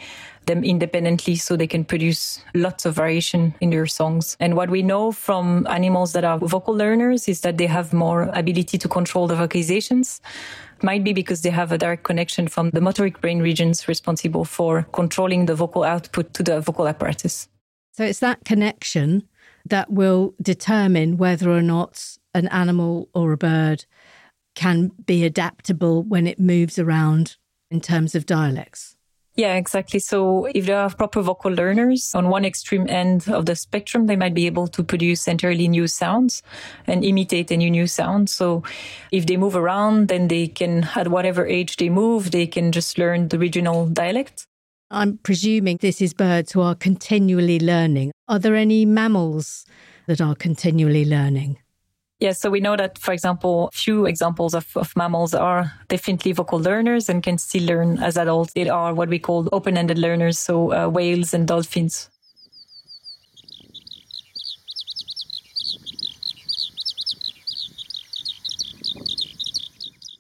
them 0.49 0.65
independently 0.65 1.37
so 1.37 1.57
they 1.57 1.69
can 1.69 1.85
produce 1.85 2.43
lots 2.55 2.85
of 2.85 2.97
variation 2.97 3.55
in 3.61 3.71
their 3.71 3.87
songs. 3.87 4.37
And 4.41 4.57
what 4.57 4.71
we 4.71 4.83
know 4.83 5.13
from 5.13 5.67
animals 5.69 6.13
that 6.15 6.25
are 6.25 6.39
vocal 6.39 6.75
learners 6.75 7.29
is 7.29 7.43
that 7.43 7.59
they 7.59 7.67
have 7.67 7.93
more 7.93 8.23
ability 8.35 8.79
to 8.79 8.89
control 8.89 9.29
the 9.29 9.37
vocalizations. 9.37 10.21
It 10.79 10.83
might 10.83 11.05
be 11.05 11.13
because 11.13 11.43
they 11.43 11.51
have 11.51 11.71
a 11.71 11.79
direct 11.79 12.03
connection 12.03 12.49
from 12.49 12.71
the 12.71 12.81
motoric 12.81 13.21
brain 13.21 13.41
regions 13.41 13.87
responsible 13.87 14.45
for 14.45 14.83
controlling 14.93 15.47
the 15.47 15.55
vocal 15.55 15.85
output 15.85 16.35
to 16.35 16.43
the 16.43 16.61
vocal 16.61 16.89
apparatus. 16.89 17.49
So 17.93 18.05
it's 18.05 18.21
that 18.21 18.45
connection 18.45 19.29
that 19.67 19.91
will 19.91 20.35
determine 20.41 21.17
whether 21.17 21.51
or 21.51 21.63
not 21.63 22.19
an 22.35 22.49
animal 22.49 23.09
or 23.15 23.33
a 23.33 23.37
bird 23.37 23.85
can 24.55 24.91
be 25.07 25.25
adaptable 25.25 26.03
when 26.03 26.27
it 26.27 26.41
moves 26.41 26.79
around 26.79 27.37
in 27.71 27.81
terms 27.81 28.15
of 28.15 28.27
dialects. 28.27 28.98
Yeah, 29.39 29.55
exactly. 29.55 30.01
So 30.01 30.47
if 30.47 30.67
they 30.67 30.73
are 30.73 30.91
proper 30.91 31.23
vocal 31.23 31.53
learners 31.53 32.13
on 32.13 32.29
one 32.29 32.45
extreme 32.45 32.89
end 32.89 33.29
of 33.29 33.47
the 33.47 33.55
spectrum, 33.55 34.07
they 34.07 34.17
might 34.17 34.35
be 34.35 34.47
able 34.47 34.67
to 34.67 34.83
produce 34.83 35.29
entirely 35.29 35.69
new 35.69 35.87
sounds 35.87 36.43
and 36.89 37.05
imitate 37.05 37.53
any 37.53 37.71
new 37.71 37.87
sound. 37.87 38.31
So 38.31 38.65
if 39.13 39.27
they 39.27 39.37
move 39.37 39.55
around, 39.55 40.09
then 40.09 40.27
they 40.27 40.49
can, 40.49 40.89
at 40.97 41.07
whatever 41.07 41.47
age 41.47 41.77
they 41.77 41.89
move, 41.89 42.33
they 42.33 42.49
can 42.49 42.73
just 42.73 42.99
learn 42.99 43.29
the 43.29 43.39
regional 43.39 43.87
dialect. 43.87 44.45
I'm 44.91 45.19
presuming 45.19 45.79
this 45.81 46.03
is 46.03 46.15
birds 46.15 46.51
who 46.51 46.61
are 46.61 46.75
continually 46.75 47.61
learning. 47.61 48.11
Are 48.27 48.41
there 48.41 48.57
any 48.57 48.85
mammals 48.87 49.67
that 50.09 50.21
are 50.21 50.35
continually 50.35 51.05
learning? 51.05 51.59
Yeah, 52.21 52.33
so 52.33 52.51
we 52.51 52.59
know 52.61 52.77
that, 52.77 52.99
for 52.99 53.13
example, 53.13 53.71
few 53.73 54.05
examples 54.07 54.53
of, 54.53 54.77
of 54.77 54.97
mammals 54.97 55.35
are 55.35 55.73
definitely 55.87 56.33
vocal 56.33 56.59
learners 56.59 57.09
and 57.09 57.23
can 57.23 57.39
still 57.39 57.63
learn 57.63 57.99
as 58.03 58.17
adults. 58.17 58.53
They 58.55 58.69
are 58.69 58.93
what 58.93 59.09
we 59.09 59.21
call 59.21 59.49
open-ended 59.53 59.99
learners, 59.99 60.37
so 60.39 60.73
uh, 60.73 60.89
whales 60.89 61.33
and 61.33 61.47
dolphins. 61.47 62.11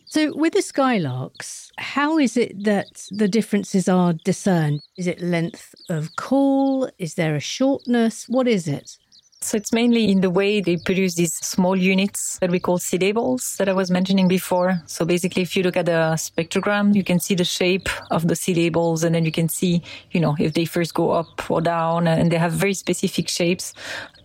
So, 0.06 0.34
with 0.36 0.54
the 0.54 0.60
skylarks, 0.62 1.70
how 1.78 2.18
is 2.18 2.36
it 2.36 2.64
that 2.64 3.06
the 3.10 3.28
differences 3.28 3.88
are 3.88 4.12
discerned? 4.12 4.80
Is 4.96 5.06
it 5.06 5.20
length 5.20 5.74
of 5.88 6.16
call? 6.16 6.88
Is 6.98 7.14
there 7.14 7.36
a 7.36 7.40
shortness? 7.40 8.28
What 8.28 8.48
is 8.48 8.66
it? 8.68 8.96
So 9.40 9.56
it's 9.56 9.72
mainly 9.72 10.10
in 10.10 10.20
the 10.20 10.30
way 10.30 10.60
they 10.60 10.76
produce 10.76 11.14
these 11.14 11.34
small 11.34 11.76
units 11.76 12.38
that 12.40 12.50
we 12.50 12.58
call 12.58 12.78
syllables 12.78 13.54
that 13.58 13.68
I 13.68 13.72
was 13.72 13.88
mentioning 13.88 14.26
before. 14.26 14.82
So 14.86 15.04
basically, 15.04 15.42
if 15.42 15.56
you 15.56 15.62
look 15.62 15.76
at 15.76 15.86
the 15.86 16.16
spectrogram, 16.16 16.92
you 16.92 17.04
can 17.04 17.20
see 17.20 17.36
the 17.36 17.44
shape 17.44 17.88
of 18.10 18.26
the 18.26 18.34
syllables 18.34 19.04
and 19.04 19.14
then 19.14 19.24
you 19.24 19.30
can 19.30 19.48
see, 19.48 19.80
you 20.10 20.20
know, 20.20 20.34
if 20.40 20.54
they 20.54 20.64
first 20.64 20.92
go 20.92 21.10
up 21.10 21.48
or 21.48 21.60
down 21.60 22.08
and 22.08 22.32
they 22.32 22.36
have 22.36 22.52
very 22.52 22.74
specific 22.74 23.28
shapes. 23.28 23.74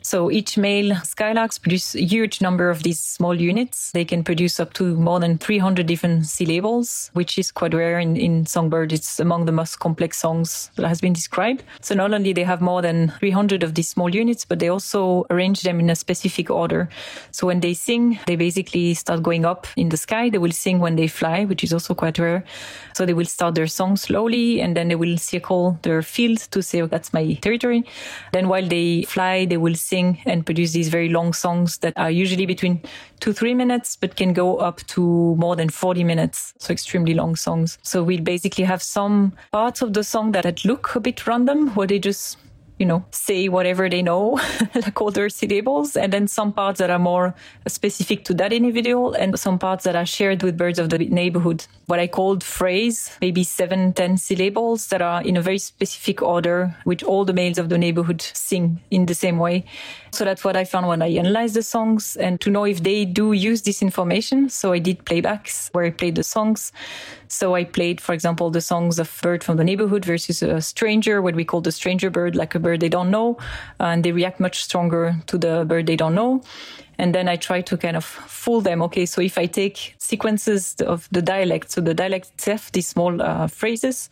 So 0.04 0.30
each 0.30 0.58
male 0.58 0.96
skylarks 0.96 1.62
produce 1.62 1.96
a 1.96 2.04
huge 2.04 2.42
number 2.42 2.70
of 2.70 2.84
these 2.84 3.00
small 3.00 3.34
units. 3.34 3.92
They 3.94 4.04
can 4.04 4.22
produce 4.22 4.60
up 4.60 4.74
to 4.74 4.96
more 4.98 5.18
than 5.22 5.38
300 5.38 5.86
different 5.86 6.26
syllables, 6.26 7.10
which 7.14 7.38
is 7.38 7.52
quite 7.54 7.74
rare 7.74 8.00
in, 8.00 8.18
in 8.18 8.46
songbird. 8.46 8.92
It's 8.92 9.22
among 9.22 9.46
the 9.46 9.54
most 9.54 9.80
complex 9.80 10.18
songs 10.18 10.72
that 10.76 10.86
has 10.86 11.00
been 11.00 11.14
described. 11.14 11.64
So 11.80 11.96
not 11.96 12.14
only 12.14 12.34
they 12.34 12.44
have 12.44 12.60
more 12.60 12.82
than 12.82 13.14
300 13.20 13.64
of 13.64 13.76
these 13.76 13.88
small 13.88 14.14
units, 14.14 14.44
but 14.44 14.60
they 14.60 14.68
also 14.68 15.26
arrange 15.30 15.62
them 15.62 15.80
in 15.80 15.90
a 15.90 15.96
specific 15.96 16.50
order. 16.50 16.90
So 17.32 17.48
when 17.48 17.62
they 17.62 17.74
sing, 17.74 18.20
they 18.28 18.36
basically 18.36 18.96
start 18.96 19.24
going 19.24 19.46
up 19.46 19.68
in 19.78 19.88
the 19.88 19.98
sky. 19.98 20.30
They 20.30 20.38
will 20.38 20.52
sing 20.52 20.80
when 20.80 20.98
they 20.98 21.08
fly, 21.08 21.46
which 21.46 21.64
is 21.64 21.72
also 21.72 21.96
quite 21.96 22.20
rare. 22.20 22.44
So 22.94 23.06
they 23.06 23.14
will 23.14 23.26
start 23.26 23.56
their 23.56 23.68
song 23.68 23.96
slowly 23.96 24.60
and 24.60 24.76
then 24.76 24.90
they 24.90 24.96
will 24.96 25.18
circle 25.18 25.80
their 25.84 26.02
field 26.02 26.40
to 26.52 26.62
say, 26.62 26.82
oh, 26.82 26.88
that's 26.88 27.14
my 27.14 27.36
territory. 27.36 27.86
Then 28.34 28.50
while 28.50 28.68
they 28.68 29.04
fly, 29.04 29.46
they 29.46 29.58
will 29.58 29.76
sing 29.76 29.93
and 29.94 30.46
produce 30.46 30.74
these 30.74 30.90
very 30.90 31.10
long 31.10 31.34
songs 31.34 31.78
that 31.80 31.94
are 31.96 32.10
usually 32.10 32.46
between 32.46 32.82
two, 33.20 33.34
three 33.34 33.54
minutes, 33.54 33.96
but 33.96 34.16
can 34.16 34.34
go 34.34 34.58
up 34.58 34.86
to 34.88 35.36
more 35.36 35.56
than 35.56 35.70
40 35.70 36.04
minutes. 36.04 36.54
So 36.58 36.72
extremely 36.72 37.14
long 37.14 37.36
songs. 37.36 37.78
So 37.84 38.04
we 38.04 38.20
basically 38.20 38.64
have 38.64 38.82
some 38.82 39.34
parts 39.52 39.82
of 39.82 39.94
the 39.94 40.04
song 40.04 40.32
that 40.32 40.66
look 40.66 40.96
a 40.96 41.00
bit 41.00 41.28
random 41.28 41.70
where 41.76 41.88
they 41.88 42.00
just 42.00 42.38
you 42.84 42.88
know, 42.88 43.06
say 43.12 43.48
whatever 43.48 43.88
they 43.90 44.02
know, 44.02 44.38
like 44.76 45.00
all 45.00 45.10
their 45.10 45.30
syllables, 45.30 45.96
and 45.96 46.12
then 46.12 46.28
some 46.28 46.52
parts 46.52 46.80
that 46.80 46.90
are 46.90 47.00
more 47.00 47.34
specific 47.66 48.26
to 48.26 48.34
that 48.34 48.52
individual, 48.52 49.14
and 49.14 49.40
some 49.40 49.58
parts 49.58 49.86
that 49.86 49.96
are 49.96 50.06
shared 50.06 50.44
with 50.44 50.58
birds 50.58 50.80
of 50.80 50.90
the 50.90 50.98
neighborhood. 50.98 51.66
What 51.86 52.02
I 52.02 52.08
called 52.08 52.44
phrase, 52.44 53.10
maybe 53.22 53.46
seven, 53.46 53.94
ten 53.94 54.18
syllables 54.18 54.88
that 54.88 55.02
are 55.02 55.22
in 55.22 55.38
a 55.38 55.42
very 55.42 55.60
specific 55.60 56.22
order, 56.22 56.76
which 56.84 57.04
all 57.04 57.24
the 57.24 57.32
males 57.32 57.58
of 57.58 57.70
the 57.70 57.78
neighborhood 57.78 58.22
sing 58.22 58.82
in 58.92 59.06
the 59.06 59.16
same 59.16 59.38
way. 59.40 59.64
So 60.14 60.26
that's 60.26 60.44
what 60.44 60.56
I 60.56 60.64
found 60.64 60.88
when 60.88 61.02
I 61.02 61.08
analyzed 61.08 61.56
the 61.56 61.64
songs 61.64 62.16
and 62.18 62.40
to 62.42 62.52
know 62.52 62.66
if 62.66 62.84
they 62.84 63.04
do 63.04 63.34
use 63.34 63.64
this 63.64 63.82
information. 63.82 64.48
So 64.48 64.72
I 64.72 64.78
did 64.78 65.04
playbacks 65.06 65.74
where 65.74 65.86
I 65.86 65.90
played 65.90 66.14
the 66.14 66.24
songs. 66.24 66.72
So 67.30 67.56
I 67.56 67.64
played, 67.64 68.00
for 68.00 68.14
example, 68.14 68.52
the 68.52 68.62
songs 68.62 69.00
of 69.00 69.10
bird 69.24 69.44
from 69.44 69.58
the 69.58 69.64
neighborhood 69.64 70.06
versus 70.06 70.44
a 70.44 70.62
stranger, 70.62 71.20
what 71.20 71.34
we 71.34 71.44
call 71.44 71.62
the 71.62 71.72
stranger 71.72 72.12
bird, 72.12 72.36
like 72.36 72.54
a 72.54 72.60
bird 72.60 72.80
they 72.80 72.90
don't 72.90 73.10
know. 73.10 73.40
And 73.80 74.04
they 74.04 74.12
react 74.12 74.40
much 74.40 74.64
stronger 74.64 75.16
to 75.26 75.38
the 75.40 75.66
bird 75.66 75.88
they 75.88 75.96
don't 75.96 76.14
know. 76.14 76.44
And 76.98 77.14
then 77.14 77.28
I 77.28 77.36
try 77.36 77.62
to 77.62 77.78
kind 77.78 77.98
of 77.98 78.06
fool 78.06 78.62
them. 78.62 78.82
Okay, 78.84 79.06
so 79.06 79.22
if 79.22 79.38
I 79.38 79.46
take 79.46 79.96
sequences 79.98 80.76
of 80.82 81.08
the 81.12 81.22
dialect, 81.22 81.72
so 81.72 81.82
the 81.82 81.94
dialect 81.94 82.32
itself, 82.36 82.72
these 82.72 82.88
small 82.88 83.22
uh, 83.22 83.48
phrases 83.48 84.10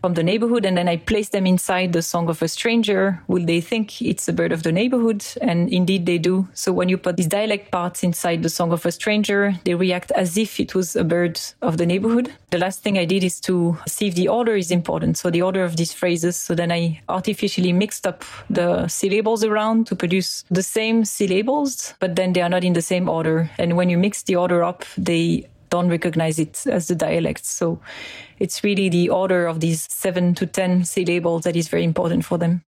from 0.00 0.14
the 0.14 0.22
neighborhood, 0.22 0.64
and 0.64 0.76
then 0.76 0.88
I 0.88 0.96
place 0.96 1.28
them 1.28 1.46
inside 1.46 1.92
the 1.92 2.02
song 2.02 2.28
of 2.28 2.42
a 2.42 2.48
stranger, 2.48 3.22
will 3.28 3.44
they 3.44 3.60
think 3.60 4.02
it's 4.02 4.28
a 4.28 4.32
bird 4.32 4.52
of 4.52 4.62
the 4.62 4.72
neighborhood? 4.72 5.24
And 5.40 5.68
indeed 5.70 6.06
they 6.06 6.18
do. 6.18 6.48
So 6.54 6.72
when 6.72 6.88
you 6.88 6.98
put 6.98 7.16
these 7.16 7.26
dialect 7.26 7.70
parts 7.70 8.02
inside 8.02 8.42
the 8.42 8.48
song 8.48 8.72
of 8.72 8.84
a 8.86 8.92
stranger, 8.92 9.54
they 9.64 9.74
react 9.74 10.10
as 10.12 10.36
if 10.36 10.58
it 10.58 10.74
was 10.74 10.96
a 10.96 11.04
bird 11.04 11.40
of 11.62 11.76
the 11.76 11.86
neighborhood. 11.86 12.32
The 12.50 12.58
last 12.58 12.82
thing 12.82 12.98
I 12.98 13.04
did 13.04 13.22
is 13.22 13.40
to 13.40 13.76
see 13.86 14.08
if 14.08 14.14
the 14.14 14.28
order 14.28 14.56
is 14.56 14.70
important. 14.70 15.18
So 15.18 15.30
the 15.30 15.42
order 15.42 15.64
of 15.64 15.76
these 15.76 15.92
phrases. 15.92 16.36
So 16.36 16.54
then 16.54 16.72
I 16.72 17.00
artificially 17.08 17.72
mixed 17.72 18.06
up 18.06 18.24
the 18.48 18.88
syllables 18.88 19.44
around 19.44 19.86
to 19.88 19.96
produce 19.96 20.44
the 20.50 20.62
same 20.62 21.04
syllables, 21.04 21.94
but 22.00 22.16
then 22.16 22.23
then 22.24 22.32
they 22.32 22.40
are 22.40 22.48
not 22.48 22.64
in 22.64 22.72
the 22.72 22.82
same 22.82 23.08
order. 23.08 23.50
And 23.58 23.76
when 23.76 23.90
you 23.90 23.98
mix 23.98 24.22
the 24.22 24.36
order 24.36 24.64
up, 24.64 24.84
they 24.96 25.46
don't 25.68 25.90
recognize 25.90 26.38
it 26.38 26.66
as 26.66 26.88
the 26.88 26.94
dialect. 26.94 27.44
So 27.44 27.80
it's 28.38 28.64
really 28.64 28.88
the 28.88 29.10
order 29.10 29.46
of 29.46 29.60
these 29.60 29.86
seven 29.90 30.34
to 30.36 30.46
10 30.46 30.86
syllables 30.86 31.44
that 31.44 31.54
is 31.54 31.68
very 31.68 31.84
important 31.84 32.24
for 32.24 32.38
them. 32.38 32.62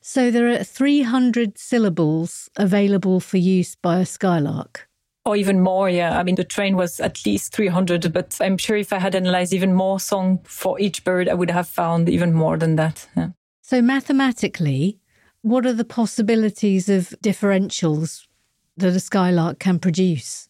So 0.00 0.30
there 0.30 0.48
are 0.48 0.62
300 0.62 1.58
syllables 1.58 2.48
available 2.56 3.18
for 3.18 3.36
use 3.36 3.74
by 3.74 3.98
a 3.98 4.06
skylark. 4.06 4.88
Or 5.24 5.34
even 5.36 5.60
more, 5.60 5.90
yeah. 5.90 6.16
I 6.18 6.22
mean, 6.22 6.36
the 6.36 6.44
train 6.44 6.76
was 6.76 7.00
at 7.00 7.26
least 7.26 7.52
300, 7.52 8.12
but 8.12 8.38
I'm 8.40 8.56
sure 8.56 8.76
if 8.76 8.92
I 8.92 8.98
had 8.98 9.14
analyzed 9.14 9.52
even 9.52 9.74
more 9.74 9.98
song 9.98 10.38
for 10.44 10.78
each 10.80 11.04
bird, 11.04 11.28
I 11.28 11.34
would 11.34 11.50
have 11.50 11.68
found 11.68 12.08
even 12.08 12.32
more 12.32 12.56
than 12.56 12.76
that. 12.76 13.08
Yeah. 13.16 13.30
So 13.62 13.82
mathematically, 13.82 14.98
what 15.42 15.66
are 15.66 15.74
the 15.74 15.84
possibilities 15.84 16.88
of 16.88 17.14
differentials 17.22 18.27
that 18.78 18.94
a 18.94 19.00
skylark 19.00 19.58
can 19.58 19.78
produce? 19.78 20.48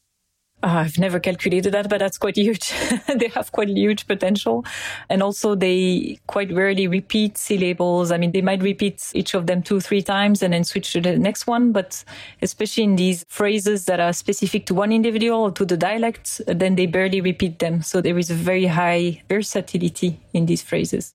Uh, 0.60 0.82
I've 0.84 0.98
never 0.98 1.20
calculated 1.20 1.72
that, 1.72 1.88
but 1.88 2.00
that's 2.00 2.18
quite 2.18 2.36
huge. 2.36 2.72
they 3.14 3.28
have 3.28 3.52
quite 3.52 3.68
huge 3.68 4.08
potential. 4.08 4.64
And 5.08 5.22
also 5.22 5.54
they 5.54 6.18
quite 6.26 6.52
rarely 6.52 6.88
repeat 6.88 7.38
syllables. 7.38 8.10
I 8.10 8.18
mean, 8.18 8.32
they 8.32 8.42
might 8.42 8.60
repeat 8.60 9.08
each 9.14 9.34
of 9.34 9.46
them 9.46 9.62
two, 9.62 9.80
three 9.80 10.02
times 10.02 10.42
and 10.42 10.52
then 10.52 10.64
switch 10.64 10.92
to 10.94 11.00
the 11.00 11.16
next 11.16 11.46
one. 11.46 11.70
But 11.70 12.02
especially 12.42 12.84
in 12.84 12.96
these 12.96 13.24
phrases 13.28 13.84
that 13.84 14.00
are 14.00 14.12
specific 14.12 14.66
to 14.66 14.74
one 14.74 14.90
individual 14.90 15.42
or 15.42 15.52
to 15.52 15.64
the 15.64 15.76
dialect, 15.76 16.40
then 16.48 16.74
they 16.74 16.86
barely 16.86 17.20
repeat 17.20 17.60
them. 17.60 17.82
So 17.82 18.00
there 18.00 18.18
is 18.18 18.28
a 18.28 18.34
very 18.34 18.66
high 18.66 19.22
versatility 19.28 20.18
in 20.32 20.46
these 20.46 20.62
phrases. 20.62 21.14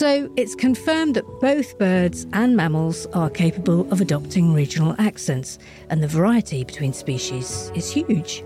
So 0.00 0.32
it's 0.34 0.54
confirmed 0.54 1.14
that 1.16 1.40
both 1.42 1.76
birds 1.76 2.26
and 2.32 2.56
mammals 2.56 3.04
are 3.12 3.28
capable 3.28 3.82
of 3.92 4.00
adopting 4.00 4.54
regional 4.54 4.94
accents, 4.98 5.58
and 5.90 6.02
the 6.02 6.08
variety 6.08 6.64
between 6.64 6.94
species 6.94 7.70
is 7.74 7.92
huge. 7.92 8.42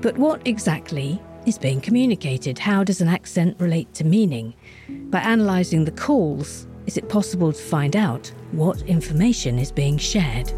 But 0.00 0.16
what 0.16 0.40
exactly 0.46 1.20
is 1.44 1.58
being 1.58 1.82
communicated? 1.82 2.58
How 2.58 2.82
does 2.82 3.02
an 3.02 3.08
accent 3.08 3.60
relate 3.60 3.92
to 3.92 4.04
meaning? 4.04 4.54
By 4.88 5.20
analysing 5.20 5.84
the 5.84 5.90
calls, 5.90 6.66
is 6.86 6.96
it 6.96 7.10
possible 7.10 7.52
to 7.52 7.62
find 7.62 7.94
out 7.94 8.32
what 8.52 8.80
information 8.84 9.58
is 9.58 9.70
being 9.70 9.98
shared? 9.98 10.50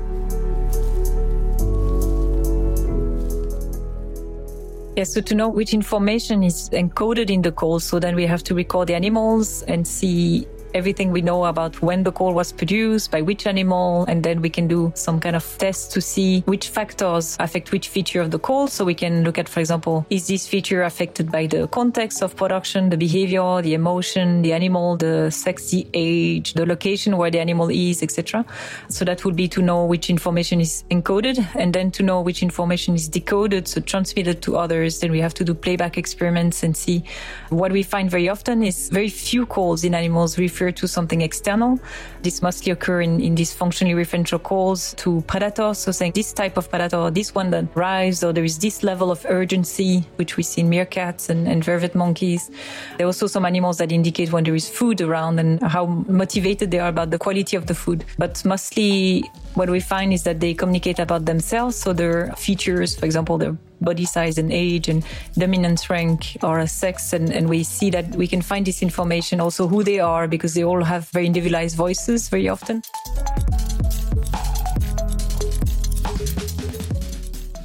Yes, 4.99 5.15
so 5.15 5.21
to 5.21 5.35
know 5.37 5.49
which 5.49 5.75
information 5.75 6.43
is 6.43 6.71
encoded 6.71 7.31
in 7.31 7.43
the 7.43 7.53
call, 7.53 7.79
so 7.79 8.01
then 8.01 8.17
we 8.17 8.27
have 8.27 8.43
to 8.43 8.53
record 8.53 8.89
the 8.89 8.97
animals 8.97 9.63
and 9.69 9.87
see 9.87 10.45
everything 10.75 11.11
we 11.11 11.23
know 11.23 11.45
about 11.45 11.81
when 11.83 12.03
the 12.03 12.13
call 12.13 12.35
was 12.35 12.53
produced, 12.53 13.11
by 13.11 13.23
which 13.23 13.47
animal, 13.47 14.05
and 14.07 14.23
then 14.23 14.41
we 14.41 14.51
can 14.51 14.69
do 14.69 14.93
some 14.95 15.21
kind 15.21 15.37
of 15.37 15.45
test 15.59 15.93
to 15.93 16.01
see 16.01 16.41
which 16.43 16.69
factors 16.69 17.37
affect 17.41 17.73
which 17.73 17.89
feature 17.89 18.21
of 18.21 18.31
the 18.31 18.39
call. 18.39 18.69
So 18.69 18.85
we 18.85 18.95
can 18.95 19.25
look 19.25 19.39
at, 19.39 19.49
for 19.49 19.61
example, 19.61 20.07
is 20.11 20.27
this 20.27 20.47
feature 20.47 20.83
affected 20.83 21.31
by 21.31 21.47
the 21.47 21.69
context 21.69 22.23
of 22.23 22.37
production, 22.37 22.91
the 22.91 22.97
behavior, 22.97 23.63
the 23.63 23.75
emotion, 23.75 24.43
the 24.43 24.53
animal, 24.53 24.97
the 24.97 25.31
sex, 25.31 25.71
the 25.71 25.87
age, 25.95 26.55
the 26.55 26.67
location 26.67 27.17
where 27.17 27.31
the 27.31 27.41
animal 27.41 27.71
is, 27.71 28.03
etc. 28.03 28.45
So 28.89 29.05
that 29.05 29.25
would 29.25 29.37
be 29.37 29.49
to 29.49 29.63
know 29.63 29.85
which 29.85 30.11
information 30.11 30.61
is 30.61 30.85
encoded 30.91 31.47
and 31.55 31.73
then 31.73 31.91
to 31.93 32.03
know 32.03 32.21
which 32.21 32.43
information 32.43 32.95
is 32.95 33.09
decoded, 33.09 33.69
so 33.69 33.81
transmitted 33.81 34.43
to 34.43 34.57
others. 34.57 35.01
Then 35.01 35.13
we 35.13 35.21
have 35.21 35.35
to 35.35 35.45
do 35.45 35.55
playback 35.55 35.97
experiments 35.97 36.63
and 36.63 36.77
see 36.77 37.05
what 37.51 37.73
we 37.73 37.83
find 37.83 38.11
very 38.11 38.29
often 38.29 38.63
is 38.63 38.89
very 38.89 39.09
few 39.09 39.47
calls 39.47 39.85
in 39.85 39.95
animals 39.95 40.39
refer 40.39 40.58
refer 40.59 40.73
to 40.73 40.89
something 40.89 41.21
external. 41.23 41.79
This 42.23 42.43
mostly 42.43 42.73
occur 42.73 43.03
in, 43.03 43.21
in 43.21 43.35
these 43.35 43.53
functionally 43.53 43.95
referential 43.95 44.43
calls 44.43 44.95
to 44.95 45.23
predators. 45.27 45.79
So 45.79 45.93
saying 45.93 46.13
this 46.15 46.33
type 46.33 46.57
of 46.57 46.69
predator, 46.69 47.11
this 47.11 47.35
one 47.35 47.51
that 47.51 47.67
rise, 47.75 48.25
or 48.25 48.33
there 48.33 48.45
is 48.45 48.59
this 48.59 48.83
level 48.83 49.11
of 49.11 49.25
urgency, 49.29 50.05
which 50.17 50.37
we 50.37 50.43
see 50.43 50.63
in 50.63 50.71
meerkats 50.71 51.31
and, 51.31 51.47
and 51.47 51.63
vervet 51.63 51.95
monkeys. 51.95 52.51
There 52.97 53.07
are 53.07 53.09
also 53.09 53.27
some 53.27 53.45
animals 53.45 53.79
that 53.79 53.93
indicate 53.93 54.33
when 54.33 54.45
there 54.45 54.55
is 54.55 54.69
food 54.69 55.01
around 55.01 55.39
and 55.39 55.63
how 55.63 55.87
motivated 55.87 56.71
they 56.71 56.81
are 56.81 56.89
about 56.89 57.11
the 57.11 57.19
quality 57.19 57.57
of 57.57 57.67
the 57.67 57.75
food. 57.75 58.05
But 58.19 58.45
mostly 58.45 59.25
what 59.59 59.69
we 59.69 59.81
find 59.81 60.13
is 60.13 60.23
that 60.23 60.39
they 60.39 60.55
communicate 60.55 61.01
about 61.01 61.25
themselves. 61.25 61.75
So 61.75 61.93
their 61.93 62.33
features, 62.35 62.95
for 62.97 63.05
example, 63.07 63.39
their 63.39 63.57
body 63.81 64.05
size 64.05 64.39
and 64.39 64.53
age 64.53 64.89
and 64.89 65.05
dominant 65.37 65.91
rank 65.91 66.37
or 66.45 66.65
sex. 66.69 67.13
And, 67.13 67.33
and 67.33 67.49
we 67.49 67.65
see 67.65 67.91
that 67.91 68.15
we 68.15 68.29
can 68.29 68.41
find 68.41 68.65
this 68.65 68.83
information 68.83 69.41
also 69.41 69.67
who 69.67 69.83
they 69.83 69.99
are 69.99 70.29
because 70.29 70.55
they 70.55 70.63
all 70.63 70.85
have 70.85 71.09
very 71.09 71.27
individualized 71.27 71.77
voices 71.77 72.29
very 72.29 72.49
often. 72.49 72.83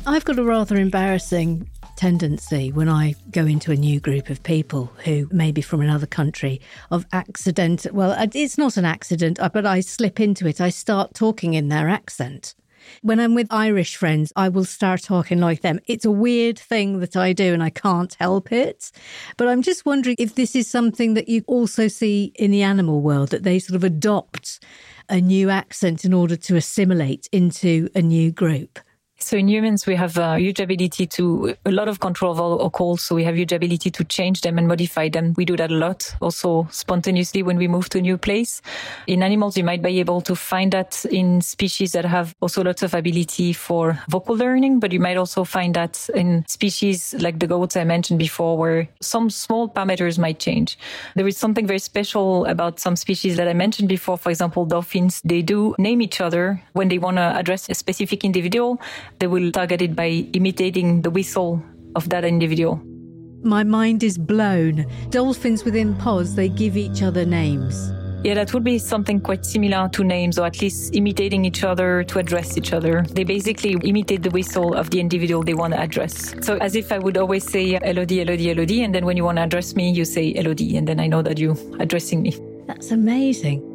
I've 0.08 0.26
got 0.26 0.40
a 0.40 0.44
rather 0.44 0.76
embarrassing 0.78 1.70
tendency 2.04 2.70
when 2.70 2.90
I 2.90 3.16
go 3.32 3.46
into 3.46 3.72
a 3.72 3.78
new 3.78 3.98
group 4.02 4.30
of 4.30 4.44
people 4.44 4.92
who 5.06 5.26
may 5.32 5.54
be 5.54 5.62
from 5.62 5.80
another 5.80 6.06
country 6.06 6.60
of 6.92 7.06
accident. 7.14 7.88
Well, 7.94 8.14
it's 8.34 8.58
not 8.58 8.76
an 8.76 8.84
accident, 8.84 9.40
uh, 9.40 9.48
but 9.48 9.66
I 9.66 9.80
slip 9.80 10.20
into 10.20 10.46
it. 10.46 10.60
I 10.60 10.68
start 10.68 11.14
talking 11.14 11.54
in 11.54 11.70
their 11.70 11.88
accent. 11.88 12.56
When 13.04 13.22
I'm 13.22 13.36
with 13.36 13.48
Irish 13.52 13.96
friends, 13.96 14.34
I 14.36 14.50
will 14.50 14.66
start 14.66 15.02
talking 15.04 15.40
like 15.40 15.62
them. 15.62 15.80
It's 15.88 16.04
a 16.04 16.12
weird 16.12 16.60
thing 16.60 17.00
that 17.00 17.16
I 17.16 17.32
do 17.32 17.54
and 17.54 17.64
I 17.64 17.70
can't 17.70 18.14
help 18.20 18.52
it. 18.52 18.92
But 19.38 19.48
I'm 19.48 19.62
just 19.62 19.86
wondering 19.86 20.18
if 20.20 20.36
this 20.36 20.58
is 20.58 20.68
something 20.68 21.14
that 21.14 21.30
you 21.30 21.46
also 21.48 21.88
see 21.88 22.34
in 22.36 22.52
the 22.52 22.64
animal 22.64 23.00
world, 23.00 23.30
that 23.30 23.44
they 23.44 23.60
sort 23.60 23.78
of 23.78 23.86
adopt 23.86 24.60
a 25.08 25.22
new 25.22 25.50
accent 25.50 26.04
in 26.04 26.12
order 26.12 26.36
to 26.36 26.58
assimilate 26.58 27.30
into 27.32 27.88
a 27.96 28.02
new 28.02 28.30
group. 28.30 28.78
So 29.24 29.38
in 29.38 29.48
humans, 29.48 29.88
we 29.88 29.96
have 29.96 30.18
a 30.18 30.38
huge 30.38 30.60
ability 30.60 31.08
to, 31.08 31.56
a 31.66 31.72
lot 31.72 31.88
of 31.88 32.02
control 32.02 32.34
of 32.34 32.42
our 32.42 32.70
calls. 32.70 33.02
So 33.02 33.16
we 33.16 33.24
have 33.24 33.38
huge 33.38 33.54
ability 33.54 33.90
to 33.90 34.04
change 34.04 34.42
them 34.42 34.58
and 34.58 34.68
modify 34.68 35.08
them. 35.08 35.34
We 35.38 35.46
do 35.46 35.56
that 35.56 35.72
a 35.72 35.76
lot. 35.76 36.14
Also 36.20 36.68
spontaneously 36.72 37.42
when 37.42 37.56
we 37.58 37.70
move 37.70 37.88
to 37.90 38.00
a 38.00 38.02
new 38.02 38.18
place. 38.18 38.62
In 39.08 39.24
animals, 39.24 39.56
you 39.56 39.64
might 39.64 39.82
be 39.82 40.02
able 40.02 40.20
to 40.22 40.36
find 40.36 40.74
that 40.74 41.06
in 41.10 41.40
species 41.40 41.94
that 41.94 42.04
have 42.04 42.36
also 42.42 42.64
lots 42.64 42.84
of 42.84 42.94
ability 42.94 43.54
for 43.54 43.98
vocal 44.10 44.36
learning, 44.36 44.82
but 44.82 44.92
you 44.92 45.00
might 45.00 45.16
also 45.16 45.46
find 45.46 45.74
that 45.76 46.10
in 46.14 46.46
species 46.48 47.16
like 47.20 47.40
the 47.40 47.48
goats 47.48 47.78
I 47.78 47.86
mentioned 47.86 48.20
before, 48.20 48.58
where 48.58 48.90
some 49.00 49.30
small 49.30 49.70
parameters 49.70 50.20
might 50.20 50.40
change. 50.40 50.78
There 51.16 51.28
is 51.28 51.38
something 51.38 51.66
very 51.66 51.80
special 51.80 52.46
about 52.46 52.82
some 52.82 52.98
species 52.98 53.38
that 53.38 53.48
I 53.48 53.54
mentioned 53.54 53.88
before. 53.88 54.18
For 54.18 54.32
example, 54.32 54.66
dolphins, 54.66 55.22
they 55.24 55.42
do 55.42 55.76
name 55.80 56.02
each 56.02 56.20
other 56.20 56.62
when 56.74 56.90
they 56.90 56.98
want 56.98 57.18
to 57.18 57.38
address 57.38 57.70
a 57.70 57.74
specific 57.74 58.26
individual 58.26 58.82
they 59.20 59.28
will 59.28 59.52
target 59.52 59.82
it 59.82 59.96
by 59.96 60.28
imitating 60.34 61.02
the 61.02 61.10
whistle 61.10 61.64
of 61.96 62.10
that 62.10 62.26
individual. 62.26 62.82
My 63.44 63.64
mind 63.64 64.04
is 64.04 64.18
blown. 64.18 64.86
Dolphins 65.10 65.66
within 65.66 65.96
pods, 65.96 66.36
they 66.36 66.48
give 66.50 66.78
each 66.78 67.04
other 67.04 67.26
names. 67.26 67.92
Yeah, 68.24 68.36
that 68.36 68.54
would 68.54 68.64
be 68.64 68.78
something 68.78 69.20
quite 69.20 69.46
similar 69.46 69.90
to 69.90 70.04
names, 70.06 70.40
or 70.40 70.46
at 70.46 70.62
least 70.62 70.96
imitating 70.96 71.44
each 71.44 71.66
other 71.66 72.06
to 72.06 72.20
address 72.20 72.58
each 72.58 72.72
other. 72.72 73.02
They 73.10 73.26
basically 73.26 73.76
imitate 73.84 74.24
the 74.24 74.30
whistle 74.30 74.76
of 74.76 74.92
the 74.92 75.02
individual 75.02 75.44
they 75.44 75.54
want 75.54 75.74
to 75.74 75.82
address. 75.82 76.34
So 76.40 76.56
as 76.60 76.76
if 76.76 76.94
I 76.94 77.00
would 77.00 77.18
always 77.18 77.44
say 77.44 77.78
Elodie, 77.84 78.22
Elodie, 78.22 78.52
Elodie, 78.52 78.84
and 78.84 78.96
then 78.96 79.06
when 79.06 79.18
you 79.18 79.26
want 79.26 79.40
to 79.40 79.44
address 79.44 79.76
me, 79.76 79.92
you 79.92 80.06
say 80.06 80.34
Elodie, 80.36 80.78
and 80.78 80.88
then 80.88 81.02
I 81.02 81.08
know 81.08 81.22
that 81.22 81.38
you're 81.38 81.58
addressing 81.82 82.22
me. 82.22 82.40
That's 82.66 82.92
amazing. 82.92 83.73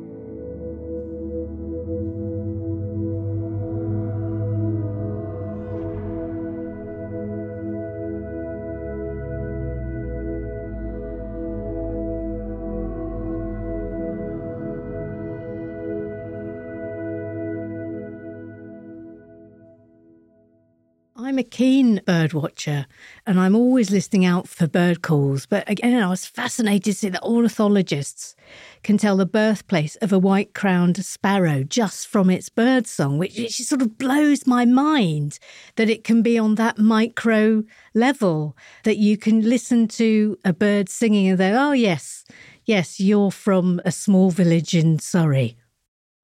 I'm 21.38 21.44
a 21.44 21.44
keen 21.44 22.00
bird 22.04 22.32
watcher 22.32 22.86
and 23.24 23.38
I'm 23.38 23.54
always 23.54 23.92
listening 23.92 24.24
out 24.24 24.48
for 24.48 24.66
bird 24.66 25.02
calls. 25.02 25.46
But 25.46 25.70
again, 25.70 26.02
I 26.02 26.08
was 26.08 26.26
fascinated 26.26 26.82
to 26.82 26.94
see 26.94 27.08
that 27.10 27.22
ornithologists 27.22 28.34
can 28.82 28.98
tell 28.98 29.16
the 29.16 29.24
birthplace 29.24 29.94
of 30.02 30.12
a 30.12 30.18
white 30.18 30.52
crowned 30.52 30.96
sparrow 31.04 31.62
just 31.62 32.08
from 32.08 32.28
its 32.28 32.48
bird 32.48 32.88
song, 32.88 33.18
which, 33.18 33.38
which 33.38 33.58
sort 33.58 33.82
of 33.82 33.98
blows 33.98 34.48
my 34.48 34.64
mind 34.64 35.38
that 35.76 35.88
it 35.88 36.02
can 36.02 36.22
be 36.22 36.36
on 36.36 36.56
that 36.56 36.76
micro 36.76 37.62
level 37.94 38.56
that 38.82 38.96
you 38.96 39.16
can 39.16 39.48
listen 39.48 39.86
to 39.86 40.36
a 40.44 40.52
bird 40.52 40.88
singing 40.88 41.28
and 41.28 41.38
go, 41.38 41.54
oh, 41.56 41.70
yes, 41.70 42.24
yes, 42.64 42.98
you're 42.98 43.30
from 43.30 43.80
a 43.84 43.92
small 43.92 44.32
village 44.32 44.74
in 44.74 44.98
Surrey 44.98 45.56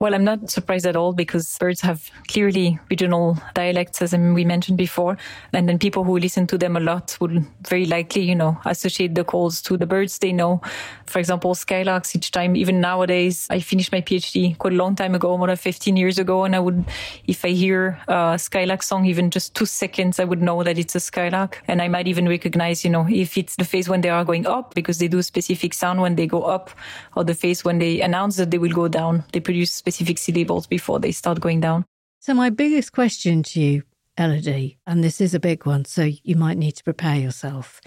well, 0.05 0.15
I'm 0.15 0.23
not 0.23 0.51
surprised 0.51 0.85
at 0.85 0.97
all 0.97 1.15
because 1.15 1.57
birds 1.57 1.81
have 1.81 2.11
clearly 2.29 2.79
regional 2.91 3.39
dialects, 3.55 4.03
as 4.03 4.13
we 4.13 4.45
mentioned 4.45 4.77
before. 4.77 5.17
And 5.55 5.67
then 5.67 5.79
people 5.79 6.05
who 6.05 6.19
listen 6.19 6.47
to 6.49 6.59
them 6.59 6.77
a 6.77 6.81
lot 6.81 7.17
would 7.23 7.43
very 7.67 7.87
likely, 7.87 8.21
you 8.21 8.35
know, 8.35 8.61
associate 8.67 9.15
the 9.15 9.25
calls 9.25 9.63
to 9.63 9.79
the 9.79 9.87
birds 9.87 10.19
they 10.19 10.31
know. 10.31 10.61
For 11.07 11.21
example, 11.21 11.55
skylarks, 11.55 12.15
each 12.15 12.33
time, 12.33 12.55
even 12.55 12.83
nowadays, 12.83 13.47
I 13.49 13.61
finished 13.61 13.93
my 13.93 14.03
PhD 14.03 14.59
quite 14.59 14.75
a 14.75 14.77
long 14.77 14.95
time 14.95 15.15
ago, 15.15 15.39
more 15.39 15.47
than 15.47 15.57
15 15.57 15.97
years 15.97 16.19
ago. 16.19 16.45
And 16.45 16.55
I 16.55 16.61
would, 16.61 16.85
if 17.27 17.43
I 17.43 17.49
hear 17.49 17.99
a 18.07 18.39
skylark 18.39 18.83
song, 18.83 19.07
even 19.07 19.31
just 19.31 19.55
two 19.55 19.65
seconds, 19.65 20.21
I 20.21 20.25
would 20.25 20.43
know 20.43 20.63
that 20.65 20.77
it's 20.77 20.95
a 20.95 21.01
skylark. 21.01 21.63
And 21.67 21.81
I 21.81 21.89
might 21.89 22.09
even 22.09 22.29
recognize, 22.29 22.85
you 22.85 22.91
know, 22.91 23.07
if 23.09 23.39
it's 23.39 23.57
the 23.57 23.65
phase 23.65 23.89
when 23.89 24.03
they 24.03 24.11
are 24.11 24.23
going 24.23 24.47
up, 24.47 24.75
because 24.75 24.99
they 24.99 25.09
do 25.09 25.23
specific 25.23 25.73
sound 25.73 26.03
when 26.03 26.17
they 26.17 26.27
go 26.27 26.43
up, 26.43 26.71
or 27.17 27.25
the 27.25 27.35
phase 27.35 27.65
when 27.65 27.79
they 27.79 28.03
announce 28.03 28.37
that 28.37 28.51
they 28.51 28.59
will 28.59 28.75
go 28.75 28.87
down. 28.87 29.25
They 29.33 29.41
produce 29.41 29.73
specific 29.73 29.94
specific 29.95 30.19
syllables 30.19 30.67
before 30.67 30.99
they 30.99 31.13
start 31.13 31.41
going 31.41 31.61
down. 31.61 31.85
So, 32.21 32.35
my 32.35 32.51
biggest 32.51 32.93
question 32.93 33.43
to 33.45 33.61
you, 33.61 33.83
Elodie, 34.19 34.79
and 34.87 35.05
this 35.05 35.21
is 35.21 35.35
a 35.35 35.41
big 35.41 35.67
one, 35.67 35.85
so 35.85 36.11
you 36.23 36.37
might 36.37 36.59
need 36.59 36.73
to 36.73 36.85
prepare 36.85 37.17
yourself, 37.17 37.81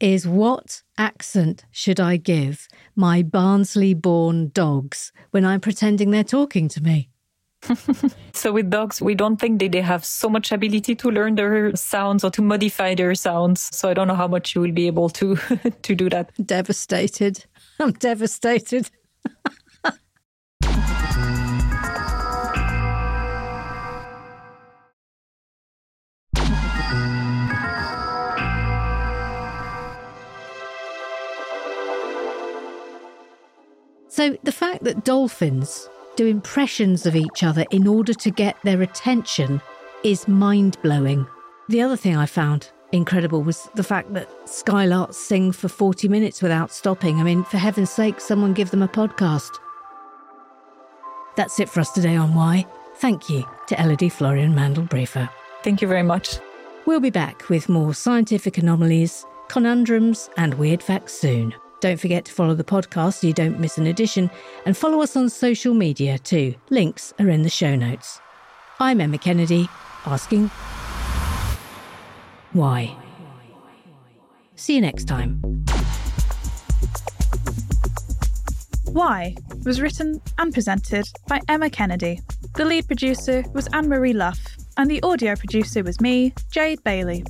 is 0.00 0.26
what 0.26 0.82
accent 0.98 1.64
should 1.70 2.00
I 2.00 2.16
give 2.16 2.68
my 2.96 3.22
Barnsley 3.22 3.94
born 3.94 4.48
dogs 4.48 5.12
when 5.30 5.44
I'm 5.44 5.60
pretending 5.60 6.10
they're 6.10 6.24
talking 6.24 6.68
to 6.68 6.82
me? 6.82 7.10
so 8.32 8.52
with 8.52 8.70
dogs, 8.70 9.00
we 9.00 9.14
don't 9.14 9.36
think 9.36 9.60
that 9.60 9.70
they 9.70 9.82
have 9.82 10.04
so 10.04 10.28
much 10.28 10.50
ability 10.50 10.96
to 10.96 11.10
learn 11.10 11.36
their 11.36 11.76
sounds 11.76 12.24
or 12.24 12.30
to 12.30 12.42
modify 12.42 12.96
their 12.96 13.14
sounds. 13.14 13.68
So 13.76 13.88
I 13.88 13.94
don't 13.94 14.08
know 14.08 14.16
how 14.16 14.26
much 14.26 14.56
you 14.56 14.62
will 14.62 14.72
be 14.72 14.88
able 14.88 15.10
to 15.10 15.36
to 15.82 15.94
do 15.94 16.10
that. 16.10 16.30
Devastated. 16.44 17.44
I'm 17.80 17.92
devastated. 17.92 18.90
So 34.12 34.36
the 34.42 34.52
fact 34.52 34.84
that 34.84 35.06
dolphins 35.06 35.88
do 36.16 36.26
impressions 36.26 37.06
of 37.06 37.16
each 37.16 37.42
other 37.42 37.64
in 37.70 37.86
order 37.86 38.12
to 38.12 38.30
get 38.30 38.58
their 38.62 38.82
attention 38.82 39.58
is 40.04 40.28
mind 40.28 40.76
blowing. 40.82 41.26
The 41.70 41.80
other 41.80 41.96
thing 41.96 42.14
I 42.14 42.26
found 42.26 42.70
incredible 42.92 43.42
was 43.42 43.70
the 43.74 43.82
fact 43.82 44.12
that 44.12 44.28
skylarks 44.44 45.14
sing 45.14 45.50
for 45.50 45.68
40 45.68 46.08
minutes 46.08 46.42
without 46.42 46.70
stopping. 46.70 47.20
I 47.20 47.22
mean, 47.22 47.44
for 47.44 47.56
heaven's 47.56 47.88
sake, 47.88 48.20
someone 48.20 48.52
give 48.52 48.70
them 48.70 48.82
a 48.82 48.88
podcast. 48.88 49.58
That's 51.36 51.58
it 51.58 51.70
for 51.70 51.80
us 51.80 51.90
today 51.90 52.14
on 52.14 52.34
Why. 52.34 52.66
Thank 52.96 53.30
you 53.30 53.48
to 53.68 53.80
Elodie 53.80 54.10
Floriane 54.10 54.52
Mandel 54.52 54.84
Briefer. 54.84 55.30
Thank 55.62 55.80
you 55.80 55.88
very 55.88 56.02
much. 56.02 56.36
We'll 56.84 57.00
be 57.00 57.08
back 57.08 57.48
with 57.48 57.70
more 57.70 57.94
scientific 57.94 58.58
anomalies, 58.58 59.24
conundrums, 59.48 60.28
and 60.36 60.52
weird 60.52 60.82
facts 60.82 61.14
soon. 61.14 61.54
Don't 61.82 61.98
forget 61.98 62.24
to 62.26 62.32
follow 62.32 62.54
the 62.54 62.62
podcast 62.62 63.14
so 63.14 63.26
you 63.26 63.32
don't 63.32 63.58
miss 63.58 63.76
an 63.76 63.88
edition, 63.88 64.30
and 64.64 64.76
follow 64.76 65.02
us 65.02 65.16
on 65.16 65.28
social 65.28 65.74
media 65.74 66.16
too. 66.16 66.54
Links 66.70 67.12
are 67.18 67.28
in 67.28 67.42
the 67.42 67.50
show 67.50 67.74
notes. 67.74 68.20
I'm 68.78 69.00
Emma 69.00 69.18
Kennedy, 69.18 69.68
asking 70.06 70.46
why. 72.52 72.96
See 74.54 74.76
you 74.76 74.80
next 74.80 75.06
time. 75.06 75.40
Why 78.92 79.34
was 79.64 79.80
written 79.80 80.22
and 80.38 80.54
presented 80.54 81.06
by 81.26 81.40
Emma 81.48 81.68
Kennedy. 81.68 82.20
The 82.54 82.64
lead 82.64 82.86
producer 82.86 83.42
was 83.54 83.66
Anne 83.72 83.88
Marie 83.88 84.12
Luff, 84.12 84.38
and 84.76 84.88
the 84.88 85.02
audio 85.02 85.34
producer 85.34 85.82
was 85.82 86.00
me, 86.00 86.32
Jade 86.52 86.84
Bailey. 86.84 87.24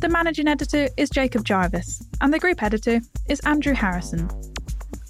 The 0.00 0.08
managing 0.08 0.48
editor 0.48 0.88
is 0.96 1.08
Jacob 1.08 1.44
Jarvis, 1.44 2.02
and 2.20 2.34
the 2.34 2.40
group 2.40 2.64
editor 2.64 3.00
is 3.28 3.40
Andrew 3.40 3.74
Harrison. 3.74 4.28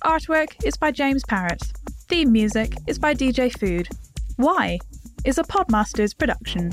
Artwork 0.04 0.64
is 0.64 0.76
by 0.76 0.90
James 0.90 1.22
Parrett. 1.24 1.62
Theme 2.08 2.32
music 2.32 2.74
is 2.86 2.98
by 2.98 3.14
DJ 3.14 3.56
Food. 3.58 3.88
Why 4.36 4.78
is 5.24 5.38
a 5.38 5.42
Podmasters 5.42 6.16
production. 6.16 6.72